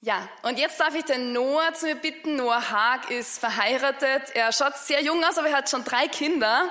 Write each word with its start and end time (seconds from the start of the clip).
Ja, 0.00 0.28
und 0.42 0.58
jetzt 0.58 0.78
darf 0.78 0.94
ich 0.94 1.04
den 1.04 1.32
Noah 1.32 1.72
zu 1.74 1.86
mir 1.86 1.96
bitten. 1.96 2.36
Noah 2.36 2.70
Haag 2.70 3.10
ist 3.10 3.38
verheiratet. 3.38 4.30
Er 4.34 4.52
schaut 4.52 4.76
sehr 4.76 5.02
jung 5.02 5.24
aus, 5.24 5.38
aber 5.38 5.48
er 5.48 5.56
hat 5.56 5.70
schon 5.70 5.84
drei 5.84 6.06
Kinder. 6.06 6.68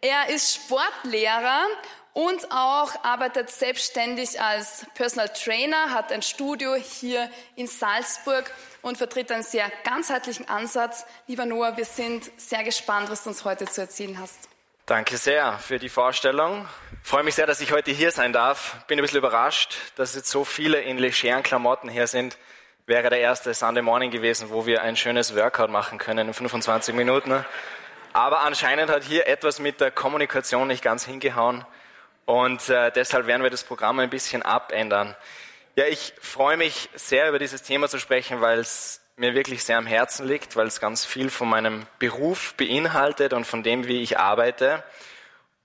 Er 0.00 0.28
ist 0.28 0.54
Sportlehrer 0.54 1.66
und 2.14 2.50
auch 2.50 3.04
arbeitet 3.04 3.50
selbstständig 3.50 4.40
als 4.40 4.86
Personal 4.94 5.28
Trainer, 5.28 5.90
hat 5.90 6.12
ein 6.12 6.22
Studio 6.22 6.74
hier 6.74 7.30
in 7.56 7.66
Salzburg 7.66 8.50
und 8.82 8.96
vertritt 8.96 9.32
einen 9.32 9.42
sehr 9.42 9.70
ganzheitlichen 9.82 10.48
Ansatz. 10.48 11.04
Lieber 11.26 11.44
Noah, 11.44 11.76
wir 11.76 11.84
sind 11.84 12.30
sehr 12.36 12.64
gespannt, 12.64 13.10
was 13.10 13.24
du 13.24 13.30
uns 13.30 13.44
heute 13.44 13.66
zu 13.66 13.80
erzählen 13.80 14.18
hast. 14.18 14.48
Danke 14.86 15.16
sehr 15.16 15.58
für 15.58 15.78
die 15.78 15.88
Vorstellung. 15.88 16.68
Ich 17.02 17.08
freue 17.08 17.24
mich 17.24 17.34
sehr, 17.34 17.46
dass 17.46 17.60
ich 17.60 17.72
heute 17.72 17.90
hier 17.90 18.10
sein 18.10 18.32
darf. 18.32 18.84
Bin 18.86 18.98
ein 18.98 19.02
bisschen 19.02 19.18
überrascht, 19.18 19.76
dass 19.96 20.14
jetzt 20.14 20.30
so 20.30 20.44
viele 20.44 20.82
in 20.82 20.98
legeren 20.98 21.42
Klamotten 21.42 21.88
hier 21.88 22.06
sind 22.06 22.36
wäre 22.86 23.08
der 23.08 23.20
erste 23.20 23.54
Sunday 23.54 23.82
Morning 23.82 24.10
gewesen, 24.10 24.50
wo 24.50 24.66
wir 24.66 24.82
ein 24.82 24.96
schönes 24.96 25.34
Workout 25.34 25.70
machen 25.70 25.98
können 25.98 26.28
in 26.28 26.34
25 26.34 26.94
Minuten. 26.94 27.44
Aber 28.12 28.42
anscheinend 28.42 28.90
hat 28.90 29.04
hier 29.04 29.26
etwas 29.26 29.58
mit 29.58 29.80
der 29.80 29.90
Kommunikation 29.90 30.68
nicht 30.68 30.82
ganz 30.82 31.06
hingehauen 31.06 31.64
und 32.26 32.68
äh, 32.68 32.92
deshalb 32.92 33.26
werden 33.26 33.42
wir 33.42 33.50
das 33.50 33.64
Programm 33.64 33.98
ein 33.98 34.10
bisschen 34.10 34.42
abändern. 34.42 35.16
Ja, 35.76 35.86
ich 35.86 36.12
freue 36.20 36.56
mich 36.56 36.90
sehr 36.94 37.28
über 37.28 37.38
dieses 37.38 37.62
Thema 37.62 37.88
zu 37.88 37.98
sprechen, 37.98 38.40
weil 38.40 38.58
es 38.58 39.00
mir 39.16 39.34
wirklich 39.34 39.64
sehr 39.64 39.78
am 39.78 39.86
Herzen 39.86 40.26
liegt, 40.26 40.54
weil 40.54 40.66
es 40.66 40.78
ganz 40.78 41.04
viel 41.04 41.30
von 41.30 41.48
meinem 41.48 41.86
Beruf 41.98 42.54
beinhaltet 42.54 43.32
und 43.32 43.46
von 43.46 43.62
dem, 43.62 43.86
wie 43.86 44.02
ich 44.02 44.18
arbeite. 44.18 44.82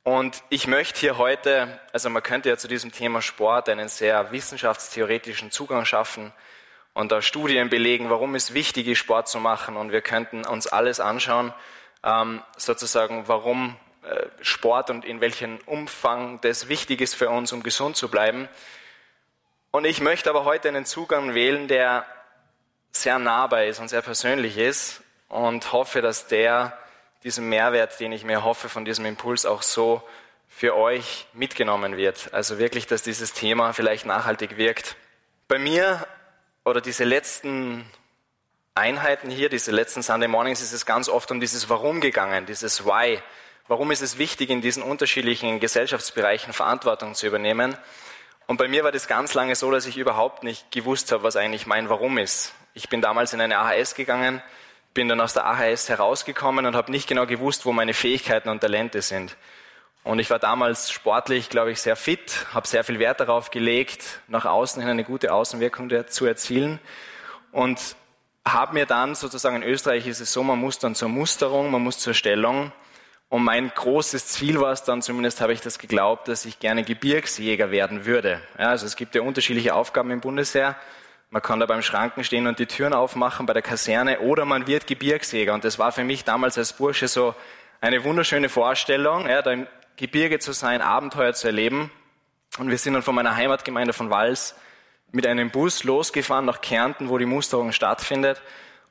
Und 0.03 0.41
ich 0.49 0.67
möchte 0.67 0.99
hier 0.99 1.17
heute, 1.17 1.79
also 1.91 2.09
man 2.09 2.23
könnte 2.23 2.49
ja 2.49 2.57
zu 2.57 2.67
diesem 2.67 2.91
Thema 2.91 3.21
Sport 3.21 3.69
einen 3.69 3.89
sehr 3.89 4.31
wissenschaftstheoretischen 4.31 5.51
Zugang 5.51 5.85
schaffen 5.85 6.33
und 6.93 7.11
da 7.11 7.21
Studien 7.21 7.69
belegen, 7.69 8.09
warum 8.09 8.35
es 8.35 8.53
wichtig 8.53 8.87
ist, 8.87 8.97
Sport 8.97 9.27
zu 9.27 9.39
machen. 9.39 9.77
Und 9.77 9.91
wir 9.91 10.01
könnten 10.01 10.45
uns 10.45 10.67
alles 10.67 10.99
anschauen, 10.99 11.53
ähm, 12.03 12.41
sozusagen, 12.57 13.27
warum 13.27 13.75
äh, 14.03 14.27
Sport 14.41 14.89
und 14.89 15.05
in 15.05 15.21
welchem 15.21 15.59
Umfang 15.65 16.39
das 16.41 16.67
wichtig 16.67 17.01
ist 17.01 17.15
für 17.15 17.29
uns, 17.29 17.51
um 17.51 17.63
gesund 17.63 17.95
zu 17.95 18.09
bleiben. 18.09 18.49
Und 19.71 19.85
ich 19.85 20.01
möchte 20.01 20.29
aber 20.29 20.45
heute 20.45 20.67
einen 20.67 20.85
Zugang 20.85 21.35
wählen, 21.35 21.67
der 21.67 22.05
sehr 22.91 23.19
nahbar 23.19 23.65
ist 23.65 23.79
und 23.79 23.87
sehr 23.87 24.01
persönlich 24.01 24.57
ist 24.57 25.01
und 25.27 25.71
hoffe, 25.71 26.01
dass 26.01 26.27
der 26.27 26.77
diesen 27.23 27.49
Mehrwert, 27.49 27.99
den 27.99 28.11
ich 28.11 28.23
mir 28.23 28.43
hoffe 28.43 28.69
von 28.69 28.85
diesem 28.85 29.05
Impuls 29.05 29.45
auch 29.45 29.61
so 29.61 30.01
für 30.47 30.75
euch 30.75 31.27
mitgenommen 31.33 31.97
wird. 31.97 32.33
Also 32.33 32.57
wirklich, 32.57 32.87
dass 32.87 33.03
dieses 33.03 33.33
Thema 33.33 33.73
vielleicht 33.73 34.05
nachhaltig 34.05 34.57
wirkt. 34.57 34.95
Bei 35.47 35.59
mir 35.59 36.07
oder 36.63 36.81
diese 36.81 37.03
letzten 37.03 37.85
Einheiten 38.75 39.29
hier, 39.29 39.49
diese 39.49 39.71
letzten 39.71 40.01
Sunday 40.01 40.27
Mornings, 40.27 40.61
ist 40.61 40.73
es 40.73 40.85
ganz 40.85 41.09
oft 41.09 41.31
um 41.31 41.39
dieses 41.39 41.69
Warum 41.69 41.99
gegangen, 42.01 42.45
dieses 42.45 42.85
Why. 42.85 43.19
Warum 43.67 43.91
ist 43.91 44.01
es 44.01 44.17
wichtig, 44.17 44.49
in 44.49 44.61
diesen 44.61 44.81
unterschiedlichen 44.81 45.59
Gesellschaftsbereichen 45.59 46.53
Verantwortung 46.53 47.13
zu 47.13 47.27
übernehmen? 47.27 47.77
Und 48.47 48.57
bei 48.57 48.67
mir 48.67 48.83
war 48.83 48.91
das 48.91 49.07
ganz 49.07 49.35
lange 49.35 49.55
so, 49.55 49.69
dass 49.69 49.85
ich 49.85 49.97
überhaupt 49.97 50.43
nicht 50.43 50.71
gewusst 50.71 51.11
habe, 51.11 51.21
was 51.23 51.35
eigentlich 51.35 51.67
mein 51.67 51.89
Warum 51.89 52.17
ist. 52.17 52.53
Ich 52.73 52.89
bin 52.89 53.01
damals 53.01 53.33
in 53.33 53.41
eine 53.41 53.59
AHS 53.59 53.93
gegangen, 53.93 54.41
bin 54.93 55.07
dann 55.07 55.21
aus 55.21 55.33
der 55.33 55.45
AHS 55.45 55.89
herausgekommen 55.89 56.65
und 56.65 56.75
habe 56.75 56.91
nicht 56.91 57.07
genau 57.07 57.27
gewusst, 57.27 57.65
wo 57.65 57.73
meine 57.73 57.93
Fähigkeiten 57.93 58.49
und 58.49 58.61
Talente 58.61 59.01
sind. 59.01 59.37
Und 60.03 60.19
ich 60.19 60.29
war 60.29 60.39
damals 60.39 60.91
sportlich, 60.91 61.49
glaube 61.49 61.71
ich, 61.71 61.81
sehr 61.81 61.95
fit, 61.95 62.45
habe 62.53 62.67
sehr 62.67 62.83
viel 62.83 62.99
Wert 62.99 63.19
darauf 63.19 63.51
gelegt, 63.51 64.21
nach 64.27 64.45
außen 64.45 64.81
hin 64.81 64.89
eine 64.89 65.03
gute 65.03 65.33
Außenwirkung 65.33 65.91
zu 66.07 66.25
erzielen 66.25 66.79
und 67.51 67.95
habe 68.47 68.73
mir 68.73 68.85
dann 68.85 69.15
sozusagen 69.15 69.57
in 69.57 69.63
Österreich 69.63 70.07
ist 70.07 70.21
es 70.21 70.33
so, 70.33 70.43
man 70.43 70.59
muss 70.59 70.79
dann 70.79 70.95
zur 70.95 71.09
Musterung, 71.09 71.71
man 71.71 71.83
muss 71.83 71.99
zur 71.99 72.13
Stellung. 72.13 72.71
Und 73.27 73.43
mein 73.43 73.69
großes 73.69 74.27
Ziel 74.27 74.59
war 74.59 74.71
es 74.71 74.83
dann, 74.83 75.03
zumindest 75.03 75.39
habe 75.39 75.53
ich 75.53 75.61
das 75.61 75.77
geglaubt, 75.77 76.27
dass 76.27 76.45
ich 76.45 76.59
gerne 76.59 76.83
Gebirgsjäger 76.83 77.69
werden 77.69 78.05
würde. 78.05 78.41
Ja, 78.57 78.69
also 78.69 78.87
es 78.87 78.95
gibt 78.95 79.13
ja 79.13 79.21
unterschiedliche 79.21 79.75
Aufgaben 79.75 80.09
im 80.09 80.19
Bundesheer. 80.19 80.75
Man 81.29 81.43
kann 81.43 81.59
da 81.59 81.67
beim 81.67 81.83
Schranken 81.83 82.23
stehen 82.23 82.47
und 82.47 82.57
die 82.57 82.65
Türen 82.65 82.93
aufmachen 82.93 83.45
bei 83.45 83.53
der 83.53 83.61
Kaserne 83.61 84.21
oder 84.21 84.45
man 84.45 84.65
wird 84.65 84.87
Gebirgsjäger. 84.87 85.53
Und 85.53 85.63
das 85.63 85.77
war 85.77 85.91
für 85.91 86.03
mich 86.03 86.23
damals 86.23 86.57
als 86.57 86.73
Bursche 86.73 87.07
so 87.07 87.35
eine 87.81 88.03
wunderschöne 88.03 88.49
Vorstellung, 88.49 89.29
ja, 89.29 89.43
da 89.43 89.55
Gebirge 89.99 90.39
zu 90.39 90.53
sein, 90.53 90.81
Abenteuer 90.81 91.33
zu 91.33 91.47
erleben. 91.47 91.91
Und 92.57 92.69
wir 92.69 92.77
sind 92.77 92.93
dann 92.93 93.03
von 93.03 93.13
meiner 93.13 93.35
Heimatgemeinde 93.35 93.91
von 93.91 94.09
Wals 94.09 94.55
mit 95.11 95.27
einem 95.27 95.51
Bus 95.51 95.83
losgefahren 95.83 96.45
nach 96.45 96.61
Kärnten, 96.61 97.09
wo 97.09 97.17
die 97.17 97.25
Musterung 97.25 97.73
stattfindet. 97.73 98.41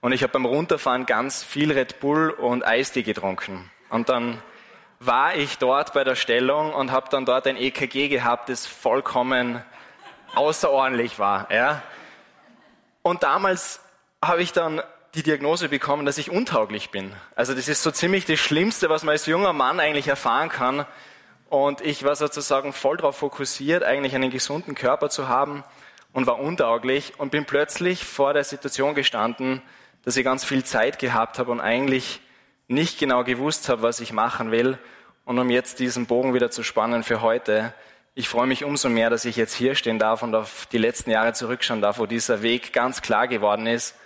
Und 0.03 0.13
ich 0.13 0.23
habe 0.23 0.35
beim 0.35 0.45
Runterfahren 0.45 1.07
ganz 1.07 1.43
viel 1.43 1.73
Red 1.73 2.01
Bull 2.01 2.29
und 2.29 2.67
Eistee 2.67 3.05
getrunken. 3.05 3.71
Und 3.89 4.11
dann 4.11 4.43
war 5.01 5.35
ich 5.35 5.57
dort 5.57 5.95
bei 5.95 6.05
der 6.05 6.15
Stellung 6.15 6.75
und 6.75 6.93
habe 6.93 7.09
dann 7.09 7.25
dort 7.25 7.47
ein 7.47 7.57
EKG 7.57 8.09
gehabt, 8.09 8.51
das 8.51 8.67
vollkommen 8.67 9.65
außerordentlich 10.35 11.19
war. 11.19 11.51
Ja. 11.51 11.83
Und 13.01 13.23
damals 13.23 13.81
habe 14.23 14.43
ich 14.43 14.53
dann 14.53 14.83
die 15.19 15.25
Diagnose 15.25 15.69
bekommen, 15.69 16.07
dass 16.07 16.17
ich 16.17 16.31
untauglich 16.31 16.91
bin. 16.91 17.13
Also 17.35 17.53
das 17.53 17.67
ist 17.67 17.83
so 17.83 17.91
ziemlich 17.91 18.25
das 18.25 18.39
Schlimmste, 18.39 18.89
was 18.89 19.03
man 19.03 19.15
als 19.15 19.27
junger 19.27 19.53
Mann 19.53 19.81
eigentlich 19.81 20.07
erfahren 20.07 20.49
kann. 20.49 20.87
Und 21.49 21.81
ich 21.81 22.05
war 22.05 22.15
sozusagen 22.15 22.73
voll 22.73 22.99
darauf 22.99 23.17
fokussiert, 23.17 23.83
eigentlich 23.83 24.15
einen 24.15 24.31
gesunden 24.31 24.77
Körper 24.77 25.11
zu 25.11 25.27
haben 25.27 25.65
und 26.13 26.29
war 26.29 26.39
untauglich 26.39 27.15
und 27.19 27.33
bin 27.33 27.47
plötzlich 27.47 28.05
vor 28.05 28.33
der 28.33 28.45
Situation 28.45 28.95
gestanden, 28.95 29.61
dass 30.05 30.17
ich 30.17 30.23
ganz 30.23 30.45
viel 30.45 30.63
Zeit 30.63 31.01
gehabt 31.01 31.41
habe 31.41 31.51
und 31.51 31.61
eigentlich 31.61 32.21
nicht 32.69 33.01
genau 33.01 33.25
gewusst 33.25 33.69
habe, 33.69 33.83
was 33.83 33.99
ich 33.99 34.13
machen 34.13 34.53
will. 34.53 34.79
Und 35.25 35.41
um 35.41 35.51
jetzt 35.51 35.81
diesen 35.81 36.07
Bogen 36.07 36.33
wieder 36.33 36.53
zu 36.53 36.63
spannen 36.63 37.03
für 37.03 37.23
heute, 37.23 37.75
ich 38.15 38.29
freue 38.29 38.47
mich 38.47 38.63
umso 38.63 38.89
mehr, 38.89 39.11
dass 39.11 39.25
ich 39.25 39.35
jetzt 39.35 39.55
hier 39.55 39.75
stehen 39.75 39.99
darf 39.99 40.23
und 40.23 40.37
auf 40.37 40.67
die 40.71 40.79
letzten 40.79 41.11
Jahre 41.11 41.33
zurückschauen 41.33 41.83
darf, 41.83 41.99
wo 41.99 42.07
dieser 42.07 42.43
Weg 42.43 42.73
ganz 42.73 43.03
klar 43.03 43.27
geworden 43.27 43.67
ist 43.67 43.97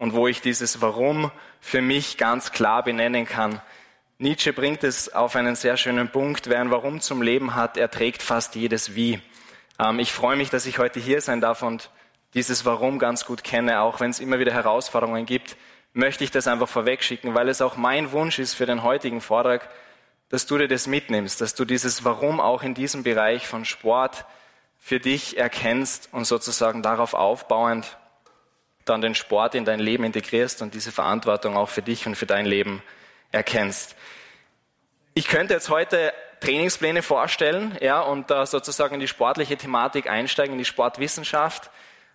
und 0.00 0.14
wo 0.14 0.26
ich 0.26 0.40
dieses 0.40 0.80
Warum 0.80 1.30
für 1.60 1.82
mich 1.82 2.16
ganz 2.16 2.52
klar 2.52 2.82
benennen 2.82 3.26
kann. 3.26 3.60
Nietzsche 4.18 4.52
bringt 4.52 4.82
es 4.82 5.12
auf 5.12 5.36
einen 5.36 5.54
sehr 5.54 5.76
schönen 5.76 6.10
Punkt. 6.10 6.48
Wer 6.48 6.60
ein 6.60 6.70
Warum 6.70 7.00
zum 7.00 7.20
Leben 7.22 7.54
hat, 7.54 7.76
erträgt 7.76 8.22
fast 8.22 8.54
jedes 8.54 8.94
Wie. 8.94 9.20
Ähm, 9.78 9.98
ich 9.98 10.10
freue 10.10 10.36
mich, 10.36 10.48
dass 10.48 10.64
ich 10.64 10.78
heute 10.78 10.98
hier 10.98 11.20
sein 11.20 11.42
darf 11.42 11.62
und 11.62 11.90
dieses 12.32 12.64
Warum 12.64 12.98
ganz 12.98 13.26
gut 13.26 13.44
kenne, 13.44 13.82
auch 13.82 14.00
wenn 14.00 14.10
es 14.10 14.20
immer 14.20 14.38
wieder 14.38 14.52
Herausforderungen 14.54 15.26
gibt, 15.26 15.56
möchte 15.92 16.24
ich 16.24 16.30
das 16.30 16.48
einfach 16.48 16.68
vorwegschicken, 16.68 17.34
weil 17.34 17.50
es 17.50 17.60
auch 17.60 17.76
mein 17.76 18.10
Wunsch 18.12 18.38
ist 18.38 18.54
für 18.54 18.66
den 18.66 18.82
heutigen 18.82 19.20
Vortrag, 19.20 19.68
dass 20.30 20.46
du 20.46 20.56
dir 20.56 20.68
das 20.68 20.86
mitnimmst, 20.86 21.42
dass 21.42 21.54
du 21.54 21.66
dieses 21.66 22.04
Warum 22.06 22.40
auch 22.40 22.62
in 22.62 22.72
diesem 22.72 23.02
Bereich 23.02 23.46
von 23.46 23.66
Sport 23.66 24.24
für 24.78 24.98
dich 24.98 25.36
erkennst 25.36 26.08
und 26.12 26.24
sozusagen 26.24 26.82
darauf 26.82 27.12
aufbauend 27.12 27.98
dann 28.90 29.00
den 29.00 29.14
Sport 29.14 29.54
in 29.54 29.64
dein 29.64 29.80
Leben 29.80 30.04
integrierst 30.04 30.60
und 30.62 30.74
diese 30.74 30.92
Verantwortung 30.92 31.56
auch 31.56 31.68
für 31.68 31.82
dich 31.82 32.06
und 32.06 32.16
für 32.16 32.26
dein 32.26 32.44
Leben 32.44 32.82
erkennst. 33.32 33.96
Ich 35.14 35.28
könnte 35.28 35.54
jetzt 35.54 35.70
heute 35.70 36.12
Trainingspläne 36.40 37.02
vorstellen, 37.02 37.76
ja, 37.80 38.00
und 38.00 38.30
da 38.30 38.46
sozusagen 38.46 38.94
in 38.94 39.00
die 39.00 39.08
sportliche 39.08 39.56
Thematik 39.56 40.08
einsteigen, 40.08 40.52
in 40.52 40.58
die 40.58 40.64
Sportwissenschaft. 40.64 41.70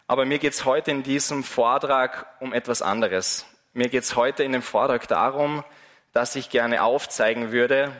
Aber 0.07 0.25
mir 0.25 0.39
geht 0.39 0.53
es 0.53 0.65
heute 0.65 0.91
in 0.91 1.03
diesem 1.03 1.43
Vortrag 1.43 2.25
um 2.39 2.53
etwas 2.53 2.81
anderes. 2.81 3.45
Mir 3.73 3.89
geht 3.89 4.03
es 4.03 4.15
heute 4.15 4.43
in 4.43 4.51
dem 4.51 4.61
Vortrag 4.61 5.07
darum, 5.07 5.63
dass 6.11 6.35
ich 6.35 6.49
gerne 6.49 6.83
aufzeigen 6.83 7.51
würde, 7.51 7.91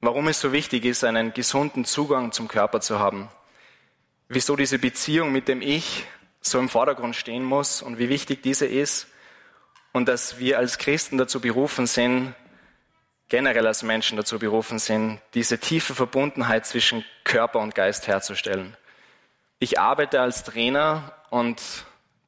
warum 0.00 0.28
es 0.28 0.40
so 0.40 0.52
wichtig 0.52 0.84
ist, 0.84 1.04
einen 1.04 1.32
gesunden 1.34 1.84
Zugang 1.84 2.32
zum 2.32 2.48
Körper 2.48 2.80
zu 2.80 2.98
haben. 2.98 3.28
Wieso 4.28 4.56
diese 4.56 4.78
Beziehung 4.78 5.32
mit 5.32 5.48
dem 5.48 5.62
Ich 5.62 6.04
so 6.46 6.58
im 6.58 6.68
Vordergrund 6.68 7.16
stehen 7.16 7.44
muss 7.44 7.82
und 7.82 7.98
wie 7.98 8.08
wichtig 8.08 8.42
diese 8.42 8.66
ist 8.66 9.08
und 9.92 10.08
dass 10.08 10.38
wir 10.38 10.58
als 10.58 10.78
Christen 10.78 11.18
dazu 11.18 11.40
berufen 11.40 11.86
sind, 11.86 12.34
generell 13.28 13.66
als 13.66 13.82
Menschen 13.82 14.16
dazu 14.16 14.38
berufen 14.38 14.78
sind, 14.78 15.20
diese 15.34 15.58
tiefe 15.58 15.94
Verbundenheit 15.94 16.66
zwischen 16.66 17.04
Körper 17.24 17.60
und 17.60 17.74
Geist 17.74 18.06
herzustellen. 18.06 18.76
Ich 19.58 19.78
arbeite 19.78 20.20
als 20.20 20.44
Trainer 20.44 21.12
und 21.30 21.62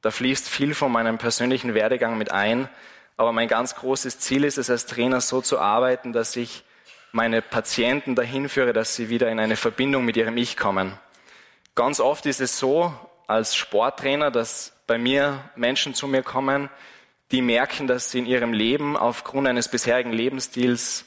da 0.01 0.11
fließt 0.11 0.49
viel 0.49 0.73
von 0.73 0.91
meinem 0.91 1.17
persönlichen 1.17 1.73
Werdegang 1.73 2.17
mit 2.17 2.31
ein, 2.31 2.69
aber 3.17 3.31
mein 3.33 3.47
ganz 3.47 3.75
großes 3.75 4.19
Ziel 4.19 4.45
ist 4.45 4.57
es, 4.57 4.69
als 4.69 4.85
Trainer 4.85 5.21
so 5.21 5.41
zu 5.41 5.59
arbeiten, 5.59 6.13
dass 6.13 6.35
ich 6.35 6.63
meine 7.11 7.41
Patienten 7.41 8.15
dahin 8.15 8.49
führe, 8.49 8.73
dass 8.73 8.95
sie 8.95 9.09
wieder 9.09 9.29
in 9.29 9.39
eine 9.39 9.57
Verbindung 9.57 10.05
mit 10.05 10.15
ihrem 10.15 10.37
Ich 10.37 10.57
kommen. 10.57 10.97
Ganz 11.75 11.99
oft 11.99 12.25
ist 12.25 12.41
es 12.41 12.57
so, 12.57 12.93
als 13.29 13.55
Sporttrainer, 13.55 14.31
dass 14.31 14.83
bei 14.87 14.97
mir 14.97 15.39
Menschen 15.55 15.93
zu 15.93 16.07
mir 16.07 16.23
kommen, 16.23 16.69
die 17.31 17.41
merken, 17.41 17.87
dass 17.87 18.11
sie 18.11 18.19
in 18.19 18.25
ihrem 18.25 18.53
Leben 18.53 18.97
aufgrund 18.97 19.47
eines 19.47 19.67
bisherigen 19.67 20.11
Lebensstils 20.11 21.05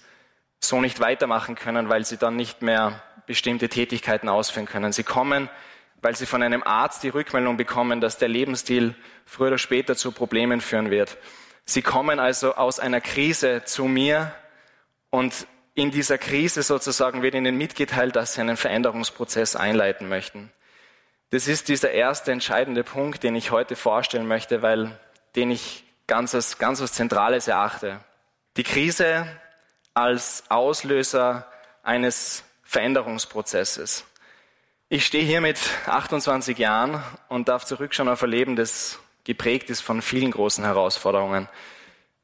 so 0.60 0.80
nicht 0.80 1.00
weitermachen 1.00 1.56
können, 1.56 1.88
weil 1.88 2.04
sie 2.04 2.16
dann 2.16 2.36
nicht 2.36 2.62
mehr 2.62 3.02
bestimmte 3.26 3.68
Tätigkeiten 3.68 4.28
ausführen 4.28 4.66
können. 4.66 4.92
Sie 4.92 5.02
kommen 5.02 5.48
weil 6.02 6.16
sie 6.16 6.26
von 6.26 6.42
einem 6.42 6.64
Arzt 6.64 7.04
die 7.04 7.08
Rückmeldung 7.08 7.56
bekommen, 7.56 8.00
dass 8.00 8.18
der 8.18 8.28
Lebensstil 8.28 8.94
früher 9.24 9.48
oder 9.48 9.58
später 9.58 9.96
zu 9.96 10.10
Problemen 10.10 10.60
führen 10.60 10.90
wird. 10.90 11.16
Sie 11.64 11.80
kommen 11.80 12.18
also 12.18 12.56
aus 12.56 12.80
einer 12.80 13.00
Krise 13.00 13.62
zu 13.64 13.84
mir 13.84 14.34
und 15.10 15.46
in 15.74 15.92
dieser 15.92 16.18
Krise 16.18 16.64
sozusagen 16.64 17.22
wird 17.22 17.34
ihnen 17.34 17.56
mitgeteilt, 17.56 18.16
dass 18.16 18.34
sie 18.34 18.40
einen 18.40 18.56
Veränderungsprozess 18.56 19.54
einleiten 19.56 20.08
möchten. 20.08 20.50
Das 21.32 21.48
ist 21.48 21.68
dieser 21.68 21.92
erste 21.92 22.30
entscheidende 22.30 22.84
Punkt, 22.84 23.22
den 23.22 23.34
ich 23.34 23.52
heute 23.52 23.74
vorstellen 23.74 24.26
möchte, 24.26 24.60
weil 24.60 24.98
den 25.34 25.50
ich 25.50 25.82
ganz 26.06 26.34
als, 26.34 26.58
ganz 26.58 26.82
was 26.82 26.92
Zentrales 26.92 27.48
erachte. 27.48 28.00
Die 28.58 28.64
Krise 28.64 29.26
als 29.94 30.44
Auslöser 30.50 31.46
eines 31.82 32.44
Veränderungsprozesses. 32.64 34.04
Ich 34.90 35.06
stehe 35.06 35.24
hier 35.24 35.40
mit 35.40 35.58
28 35.86 36.58
Jahren 36.58 37.02
und 37.30 37.48
darf 37.48 37.64
zurückschauen 37.64 38.10
auf 38.10 38.22
ein 38.22 38.28
Leben, 38.28 38.54
das 38.54 38.98
geprägt 39.24 39.70
ist 39.70 39.80
von 39.80 40.02
vielen 40.02 40.32
großen 40.32 40.64
Herausforderungen. 40.64 41.48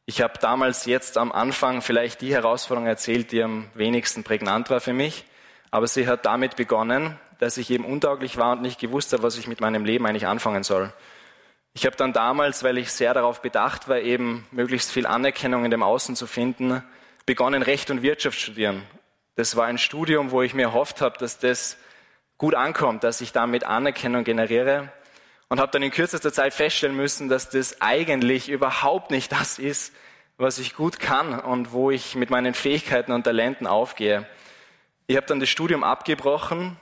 Ich 0.05 0.21
habe 0.21 0.39
damals 0.39 0.85
jetzt 0.85 1.17
am 1.17 1.33
Anfang 1.33 1.81
vielleicht 1.81 2.21
die 2.21 2.35
Herausforderung 2.35 2.87
erzählt, 2.87 3.33
die 3.33 3.43
am 3.43 3.71
wenigsten 3.73 4.23
prägnant 4.23 4.69
war 4.69 4.81
für 4.81 4.93
mich, 4.93 5.25
aber 5.71 5.87
sie 5.87 6.07
hat 6.07 6.27
damit 6.27 6.57
begonnen, 6.57 7.19
dass 7.39 7.57
ich 7.57 7.71
eben 7.71 7.85
untauglich 7.85 8.37
war 8.37 8.53
und 8.53 8.63
nicht 8.63 8.81
gewusst 8.81 9.13
habe, 9.13 9.23
was 9.23 9.37
ich 9.37 9.47
mit 9.47 9.61
meinem 9.61 9.85
Leben 9.85 10.07
eigentlich 10.07 10.27
anfangen 10.27 10.63
soll. 10.65 10.93
Ich 11.73 11.87
habe 11.87 11.97
dann 11.97 12.13
damals, 12.13 12.65
weil 12.65 12.79
ich 12.79 12.93
sehr 12.93 13.15
darauf 13.15 13.41
bedacht 13.41 13.89
war, 13.89 13.99
eben 13.99 14.47
möglichst 14.51 14.91
viel 14.91 15.07
Anerkennung 15.07 15.65
in 15.65 15.71
dem 15.71 15.83
Außen 15.83 16.17
zu 16.17 16.27
finden, 16.27 16.83
begonnen, 17.27 17.63
Recht 17.63 17.91
und 17.91 18.03
Wirtschaft 18.03 18.41
studieren. 18.41 18.83
Das 19.37 19.55
war 19.55 19.67
ein 19.67 19.79
Studium, 19.79 20.33
wo 20.33 20.43
ich 20.43 20.55
mir 20.55 20.63
erhofft 20.63 21.01
habe, 21.01 21.19
dass 21.19 21.39
das 21.39 21.77
gut 22.37 22.55
ankommt, 22.55 23.05
dass 23.05 23.21
ich 23.21 23.33
damit 23.33 23.65
Anerkennung 23.65 24.25
generiere 24.25 24.93
und 25.49 25.61
habe 25.61 25.71
dann 25.71 25.83
in 25.83 25.91
kürzester 25.91 26.33
Zeit 26.33 26.55
feststellen 26.55 26.97
müssen, 26.97 27.29
dass 27.29 27.49
das 27.51 27.81
eigentlich 27.81 28.49
überhaupt 28.49 29.11
nicht 29.11 29.31
das 29.31 29.59
ist, 29.59 29.93
was 30.37 30.59
ich 30.59 30.75
gut 30.75 30.99
kann 30.99 31.39
und 31.39 31.73
wo 31.73 31.91
ich 31.91 32.15
mit 32.15 32.31
meinen 32.31 32.55
Fähigkeiten 32.55 33.13
und 33.13 33.25
Talenten 33.25 33.67
aufgehe. 33.67 34.27
Ich 35.07 35.17
habe 35.17 35.27
dann 35.27 35.41
das 35.41 35.49
Studium 35.49 35.85
abgebrochen 35.85 36.77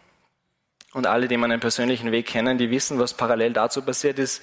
und 0.96 1.06
alle, 1.06 1.28
die 1.28 1.36
meinen 1.36 1.60
persönlichen 1.60 2.10
Weg 2.10 2.24
kennen, 2.24 2.56
die 2.56 2.70
wissen, 2.70 2.98
was 2.98 3.12
parallel 3.12 3.52
dazu 3.52 3.82
passiert 3.82 4.18
ist. 4.18 4.42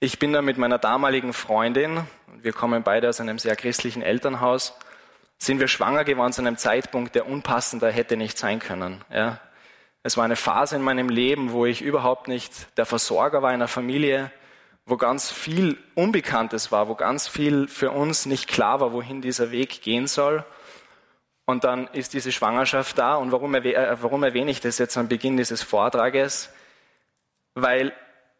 Ich 0.00 0.18
bin 0.18 0.32
dann 0.32 0.46
mit 0.46 0.56
meiner 0.56 0.78
damaligen 0.78 1.34
Freundin, 1.34 2.00
wir 2.40 2.54
kommen 2.54 2.82
beide 2.82 3.10
aus 3.10 3.20
einem 3.20 3.38
sehr 3.38 3.54
christlichen 3.54 4.00
Elternhaus, 4.00 4.74
sind 5.36 5.60
wir 5.60 5.68
schwanger 5.68 6.04
geworden 6.04 6.32
zu 6.32 6.40
einem 6.40 6.56
Zeitpunkt, 6.56 7.14
der 7.14 7.28
unpassender 7.28 7.90
hätte 7.90 8.16
nicht 8.16 8.38
sein 8.38 8.60
können. 8.60 9.04
Ja. 9.12 9.40
Es 10.02 10.16
war 10.16 10.24
eine 10.24 10.36
Phase 10.36 10.76
in 10.76 10.82
meinem 10.82 11.10
Leben, 11.10 11.52
wo 11.52 11.66
ich 11.66 11.82
überhaupt 11.82 12.28
nicht 12.28 12.78
der 12.78 12.86
Versorger 12.86 13.42
war 13.42 13.50
einer 13.50 13.68
Familie, 13.68 14.30
wo 14.86 14.96
ganz 14.96 15.30
viel 15.30 15.76
Unbekanntes 15.94 16.72
war, 16.72 16.88
wo 16.88 16.94
ganz 16.94 17.28
viel 17.28 17.68
für 17.68 17.90
uns 17.90 18.24
nicht 18.24 18.48
klar 18.48 18.80
war, 18.80 18.94
wohin 18.94 19.20
dieser 19.20 19.50
Weg 19.50 19.82
gehen 19.82 20.06
soll. 20.06 20.46
Und 21.50 21.64
dann 21.64 21.88
ist 21.88 22.14
diese 22.14 22.30
Schwangerschaft 22.30 22.96
da. 22.96 23.16
Und 23.16 23.32
warum, 23.32 23.52
erwähne, 23.54 23.74
äh, 23.74 23.96
warum 24.02 24.22
erwähne 24.22 24.52
ich 24.52 24.60
das 24.60 24.78
jetzt 24.78 24.96
am 24.96 25.08
Beginn 25.08 25.36
dieses 25.36 25.64
Vortrages? 25.64 26.48
Weil 27.54 27.92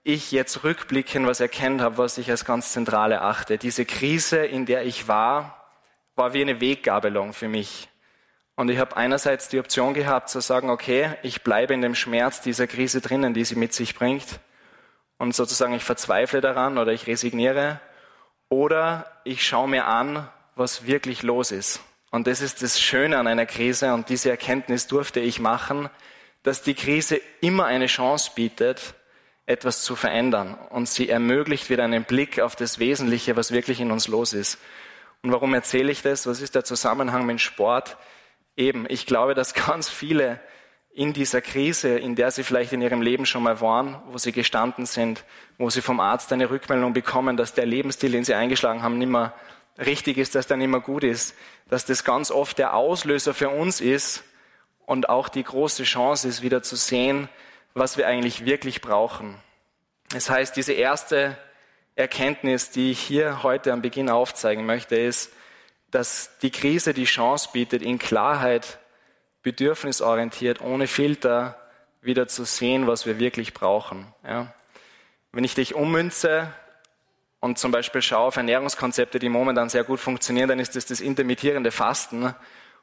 ich 0.05 0.31
jetzt 0.31 0.62
rückblickend 0.62 1.27
was 1.27 1.41
erkennt 1.41 1.81
habe, 1.81 1.99
was 1.99 2.19
ich 2.19 2.31
als 2.31 2.45
ganz 2.45 2.71
zentral 2.71 3.11
erachte. 3.11 3.59
Diese 3.59 3.85
Krise, 3.85 4.47
in 4.47 4.65
der 4.65 4.85
ich 4.85 5.09
war, 5.09 5.73
war 6.15 6.35
wie 6.35 6.41
eine 6.41 6.61
Weggabelung 6.61 7.33
für 7.33 7.49
mich. 7.49 7.89
Und 8.55 8.69
ich 8.69 8.79
habe 8.79 8.97
einerseits 8.97 9.49
die 9.49 9.59
Option 9.59 9.93
gehabt 9.93 10.29
zu 10.29 10.39
sagen, 10.39 10.71
okay, 10.71 11.17
ich 11.25 11.43
bleibe 11.43 11.75
in 11.75 11.83
dem 11.83 11.97
Schmerz 11.97 12.41
dieser 12.41 12.69
Krise 12.69 13.01
drinnen, 13.01 13.35
die 13.35 13.45
sie 13.45 13.57
mit 13.57 13.75
sich 13.75 13.97
bringt. 13.97 14.39
Und 15.19 15.35
sozusagen 15.35 15.75
ich 15.75 15.83
verzweifle 15.83 16.41
daran 16.41 16.79
oder 16.79 16.93
ich 16.93 17.09
resigniere. 17.09 17.81
Oder 18.49 19.11
ich 19.25 19.45
schaue 19.45 19.67
mir 19.67 19.87
an, 19.87 20.29
was 20.55 20.87
wirklich 20.87 21.25
los 21.25 21.51
ist. 21.51 21.81
Und 22.11 22.27
das 22.27 22.41
ist 22.41 22.62
das 22.62 22.81
Schöne 22.81 23.19
an 23.19 23.27
einer 23.27 23.47
Krise 23.47 23.95
und 23.95 24.09
diese 24.09 24.31
Erkenntnis 24.31 24.87
durfte 24.87 25.21
ich 25.21 25.39
machen, 25.39 25.89
dass 26.43 26.62
die 26.62 26.75
Krise 26.75 27.21
immer 27.41 27.67
eine 27.67 27.87
Chance 27.87 28.33
bietet, 28.35 28.95
etwas 29.47 29.83
zu 29.83 29.97
verändern. 29.97 30.57
Und 30.71 30.89
sie 30.89 31.09
ermöglicht 31.09 31.71
wieder 31.71 31.85
einen 31.85 32.05
Blick 32.05 32.41
auf 32.41 32.57
das 32.57 32.79
Wesentliche, 32.79 33.37
was 33.37 33.53
wirklich 33.53 33.81
in 33.81 33.91
uns 33.91 34.09
los 34.09 34.33
ist. 34.33 34.59
Und 35.23 35.33
warum 35.33 35.55
erzähle 35.55 35.93
ich 35.93 36.03
das? 36.03 36.27
Was 36.27 36.41
ist 36.41 36.55
der 36.55 36.65
Zusammenhang 36.65 37.27
mit 37.27 37.41
Sport? 37.41 37.97
Eben, 38.57 38.87
ich 38.89 39.07
glaube, 39.07 39.35
dass 39.35 39.55
ganz 39.55 39.89
viele 39.89 40.41
in 40.93 41.12
dieser 41.12 41.41
Krise, 41.41 41.99
in 41.99 42.17
der 42.17 42.31
sie 42.31 42.43
vielleicht 42.43 42.73
in 42.73 42.83
ihrem 42.83 43.03
Leben 43.03 43.27
schon 43.27 43.45
mal 43.45 43.61
waren, 43.61 44.03
wo 44.09 44.19
sie 44.19 44.33
gestanden 44.33 44.87
sind, 44.87 45.25
wo 45.57 45.71
sie 45.71 45.83
vom 45.83 46.01
Arzt 46.01 46.33
eine 46.33 46.51
Rückmeldung 46.51 46.93
bekommen, 46.93 47.37
dass 47.37 47.55
der 47.55 47.67
Lebensstil, 47.67 48.11
den 48.11 48.25
sie 48.25 48.35
eingeschlagen 48.35 48.83
haben, 48.83 48.99
nicht 48.99 49.09
mehr 49.09 49.33
richtig 49.78 50.19
ist, 50.19 50.34
dass 50.34 50.46
der 50.46 50.56
nicht 50.56 50.69
mehr 50.69 50.81
gut 50.81 51.05
ist, 51.05 51.34
dass 51.69 51.84
das 51.84 52.05
ganz 52.05 52.31
oft 52.31 52.58
der 52.58 52.75
Auslöser 52.75 53.34
für 53.34 53.49
uns 53.49 53.81
ist 53.81 54.25
und 54.87 55.08
auch 55.08 55.28
die 55.28 55.44
große 55.44 55.84
Chance 55.84 56.28
ist, 56.28 56.43
wieder 56.43 56.62
zu 56.62 56.76
sehen, 56.76 57.28
was 57.75 57.96
wir 57.96 58.06
eigentlich 58.06 58.44
wirklich 58.44 58.81
brauchen. 58.81 59.37
Das 60.11 60.28
heißt, 60.28 60.56
diese 60.56 60.72
erste 60.72 61.38
Erkenntnis, 61.94 62.70
die 62.70 62.90
ich 62.90 63.00
hier 63.00 63.43
heute 63.43 63.72
am 63.72 63.82
Beginn 63.82 64.08
aufzeigen 64.08 64.67
möchte, 64.67 64.96
ist, 64.96 65.32
dass 65.90 66.38
die 66.38 66.50
Krise 66.50 66.94
die 66.94 67.05
Chance 67.05 67.50
bietet, 67.52 67.82
in 67.82 67.99
Klarheit, 67.99 68.78
bedürfnisorientiert, 69.43 70.61
ohne 70.61 70.87
Filter 70.87 71.56
wieder 72.02 72.28
zu 72.28 72.44
sehen, 72.44 72.87
was 72.87 73.06
wir 73.06 73.19
wirklich 73.19 73.55
brauchen. 73.55 74.12
Ja. 74.25 74.52
Wenn 75.32 75.44
ich 75.44 75.55
dich 75.55 75.75
ummünze 75.75 76.52
und 77.40 77.58
zum 77.58 77.72
Beispiel 77.72 78.02
schaue 78.02 78.26
auf 78.28 78.37
Ernährungskonzepte, 78.37 79.19
die 79.19 79.31
momentan 79.31 79.70
sehr 79.70 79.84
gut 79.84 79.98
funktionieren, 79.98 80.48
dann 80.48 80.60
ist 80.60 80.76
das 80.76 80.84
das 80.84 81.00
intermittierende 81.00 81.70
Fasten. 81.70 82.34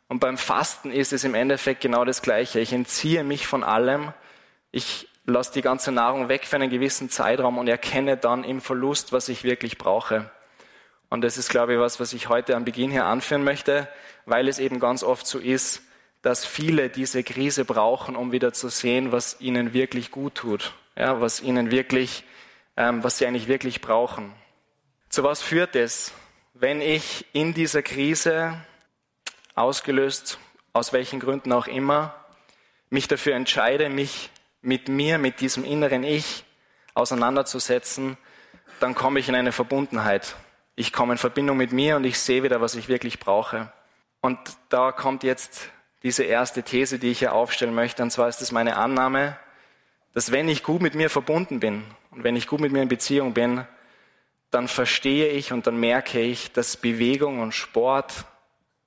Und 0.07 0.19
beim 0.19 0.37
Fasten 0.37 0.91
ist 0.91 1.13
es 1.13 1.23
im 1.23 1.35
Endeffekt 1.35 1.81
genau 1.81 2.05
das 2.05 2.23
Gleiche. 2.23 2.59
Ich 2.59 2.73
entziehe 2.73 3.23
mich 3.23 3.45
von 3.45 3.63
allem. 3.63 4.13
Ich 4.71 5.07
lasse 5.25 5.53
die 5.53 5.61
ganze 5.61 5.91
Nahrung 5.91 6.27
weg 6.29 6.45
für 6.45 6.55
einen 6.55 6.71
gewissen 6.71 7.09
Zeitraum 7.09 7.57
und 7.59 7.67
erkenne 7.67 8.17
dann 8.17 8.43
im 8.43 8.61
Verlust, 8.61 9.11
was 9.11 9.29
ich 9.29 9.43
wirklich 9.43 9.77
brauche. 9.77 10.31
Und 11.09 11.21
das 11.21 11.37
ist, 11.37 11.49
glaube 11.49 11.73
ich, 11.73 11.79
was, 11.79 11.99
was 11.99 12.13
ich 12.13 12.27
heute 12.27 12.55
am 12.55 12.65
Beginn 12.65 12.89
hier 12.89 13.05
anführen 13.05 13.43
möchte, 13.43 13.87
weil 14.25 14.47
es 14.47 14.59
eben 14.59 14.79
ganz 14.79 15.03
oft 15.03 15.27
so 15.27 15.37
ist, 15.37 15.83
dass 16.21 16.45
viele 16.45 16.89
diese 16.89 17.23
Krise 17.23 17.63
brauchen, 17.63 18.15
um 18.15 18.31
wieder 18.31 18.53
zu 18.53 18.69
sehen, 18.69 19.11
was 19.11 19.39
ihnen 19.39 19.73
wirklich 19.73 20.11
gut 20.11 20.35
tut, 20.35 20.73
ja, 20.97 21.21
was 21.21 21.41
ihnen 21.41 21.69
wirklich, 21.71 22.23
ähm, 22.75 23.03
was 23.03 23.19
sie 23.19 23.27
eigentlich 23.27 23.47
wirklich 23.47 23.81
brauchen. 23.81 24.33
Zu 25.17 25.23
was 25.23 25.41
führt 25.41 25.75
es, 25.75 26.11
wenn 26.53 26.79
ich 26.79 27.25
in 27.33 27.55
dieser 27.55 27.81
Krise 27.81 28.55
ausgelöst, 29.55 30.37
aus 30.73 30.93
welchen 30.93 31.19
Gründen 31.19 31.51
auch 31.53 31.65
immer, 31.65 32.13
mich 32.91 33.07
dafür 33.07 33.33
entscheide, 33.33 33.89
mich 33.89 34.29
mit 34.61 34.89
mir, 34.89 35.17
mit 35.17 35.39
diesem 35.39 35.63
inneren 35.63 36.03
Ich 36.03 36.45
auseinanderzusetzen, 36.93 38.15
dann 38.79 38.93
komme 38.93 39.19
ich 39.19 39.27
in 39.27 39.33
eine 39.33 39.51
Verbundenheit 39.51 40.35
ich 40.75 40.93
komme 40.93 41.13
in 41.13 41.17
Verbindung 41.17 41.57
mit 41.57 41.71
mir 41.71 41.95
und 41.95 42.03
ich 42.03 42.19
sehe 42.19 42.43
wieder, 42.43 42.61
was 42.61 42.75
ich 42.75 42.87
wirklich 42.87 43.19
brauche. 43.19 43.73
Und 44.21 44.37
da 44.69 44.91
kommt 44.91 45.23
jetzt 45.23 45.71
diese 46.03 46.25
erste 46.25 46.61
These, 46.61 46.99
die 46.99 47.09
ich 47.09 47.17
hier 47.17 47.33
aufstellen 47.33 47.73
möchte, 47.73 48.03
und 48.03 48.11
zwar 48.11 48.29
ist 48.29 48.43
es 48.43 48.51
meine 48.51 48.77
Annahme, 48.77 49.35
dass 50.13 50.31
wenn 50.31 50.47
ich 50.47 50.61
gut 50.61 50.83
mit 50.83 50.93
mir 50.93 51.09
verbunden 51.09 51.59
bin 51.59 51.83
und 52.11 52.23
wenn 52.23 52.35
ich 52.35 52.45
gut 52.45 52.59
mit 52.59 52.71
mir 52.71 52.83
in 52.83 52.87
Beziehung 52.87 53.33
bin, 53.33 53.65
dann 54.51 54.67
verstehe 54.67 55.29
ich 55.29 55.51
und 55.51 55.67
dann 55.67 55.77
merke 55.77 56.19
ich, 56.21 56.51
dass 56.51 56.77
Bewegung 56.77 57.39
und 57.39 57.53
Sport 57.53 58.25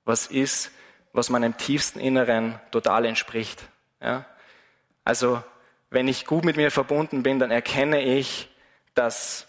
was 0.05 0.27
ist, 0.27 0.71
was 1.13 1.29
meinem 1.29 1.57
tiefsten 1.57 1.99
Inneren 1.99 2.59
total 2.71 3.05
entspricht. 3.05 3.63
Ja? 4.01 4.25
Also, 5.03 5.43
wenn 5.89 6.07
ich 6.07 6.25
gut 6.25 6.45
mit 6.45 6.55
mir 6.55 6.71
verbunden 6.71 7.21
bin, 7.21 7.39
dann 7.39 7.51
erkenne 7.51 8.01
ich, 8.01 8.49
dass 8.95 9.47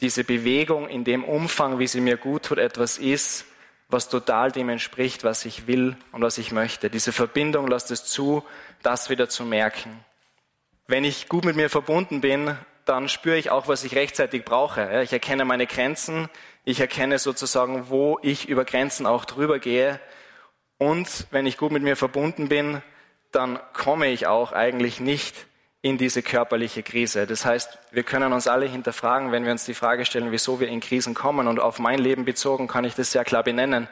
diese 0.00 0.24
Bewegung 0.24 0.88
in 0.88 1.04
dem 1.04 1.24
Umfang, 1.24 1.78
wie 1.78 1.86
sie 1.86 2.00
mir 2.00 2.16
gut 2.16 2.46
tut, 2.46 2.58
etwas 2.58 2.98
ist, 2.98 3.44
was 3.88 4.08
total 4.08 4.50
dem 4.50 4.68
entspricht, 4.68 5.22
was 5.22 5.44
ich 5.44 5.66
will 5.66 5.96
und 6.10 6.22
was 6.22 6.38
ich 6.38 6.50
möchte. 6.50 6.90
Diese 6.90 7.12
Verbindung 7.12 7.68
lässt 7.68 7.90
es 7.90 8.04
zu, 8.04 8.42
das 8.82 9.10
wieder 9.10 9.28
zu 9.28 9.44
merken. 9.44 10.04
Wenn 10.88 11.04
ich 11.04 11.28
gut 11.28 11.44
mit 11.44 11.56
mir 11.56 11.70
verbunden 11.70 12.20
bin, 12.20 12.56
dann 12.84 13.08
spüre 13.08 13.36
ich 13.36 13.50
auch, 13.50 13.68
was 13.68 13.84
ich 13.84 13.94
rechtzeitig 13.94 14.44
brauche. 14.44 15.02
Ich 15.02 15.12
erkenne 15.12 15.44
meine 15.44 15.66
Grenzen, 15.66 16.28
ich 16.64 16.80
erkenne 16.80 17.18
sozusagen, 17.18 17.88
wo 17.88 18.18
ich 18.22 18.48
über 18.48 18.64
Grenzen 18.64 19.06
auch 19.06 19.24
drüber 19.24 19.58
gehe. 19.58 20.00
Und 20.78 21.26
wenn 21.30 21.46
ich 21.46 21.58
gut 21.58 21.72
mit 21.72 21.82
mir 21.82 21.96
verbunden 21.96 22.48
bin, 22.48 22.82
dann 23.30 23.58
komme 23.72 24.08
ich 24.08 24.26
auch 24.26 24.52
eigentlich 24.52 25.00
nicht 25.00 25.46
in 25.80 25.98
diese 25.98 26.22
körperliche 26.22 26.82
Krise. 26.82 27.26
Das 27.26 27.44
heißt, 27.44 27.78
wir 27.90 28.04
können 28.04 28.32
uns 28.32 28.46
alle 28.46 28.66
hinterfragen, 28.66 29.32
wenn 29.32 29.44
wir 29.44 29.50
uns 29.50 29.64
die 29.64 29.74
Frage 29.74 30.04
stellen, 30.04 30.30
wieso 30.30 30.60
wir 30.60 30.68
in 30.68 30.80
Krisen 30.80 31.14
kommen. 31.14 31.48
Und 31.48 31.58
auf 31.58 31.80
mein 31.80 31.98
Leben 31.98 32.24
bezogen 32.24 32.68
kann 32.68 32.84
ich 32.84 32.94
das 32.94 33.10
sehr 33.10 33.24
klar 33.24 33.42
benennen, 33.42 33.88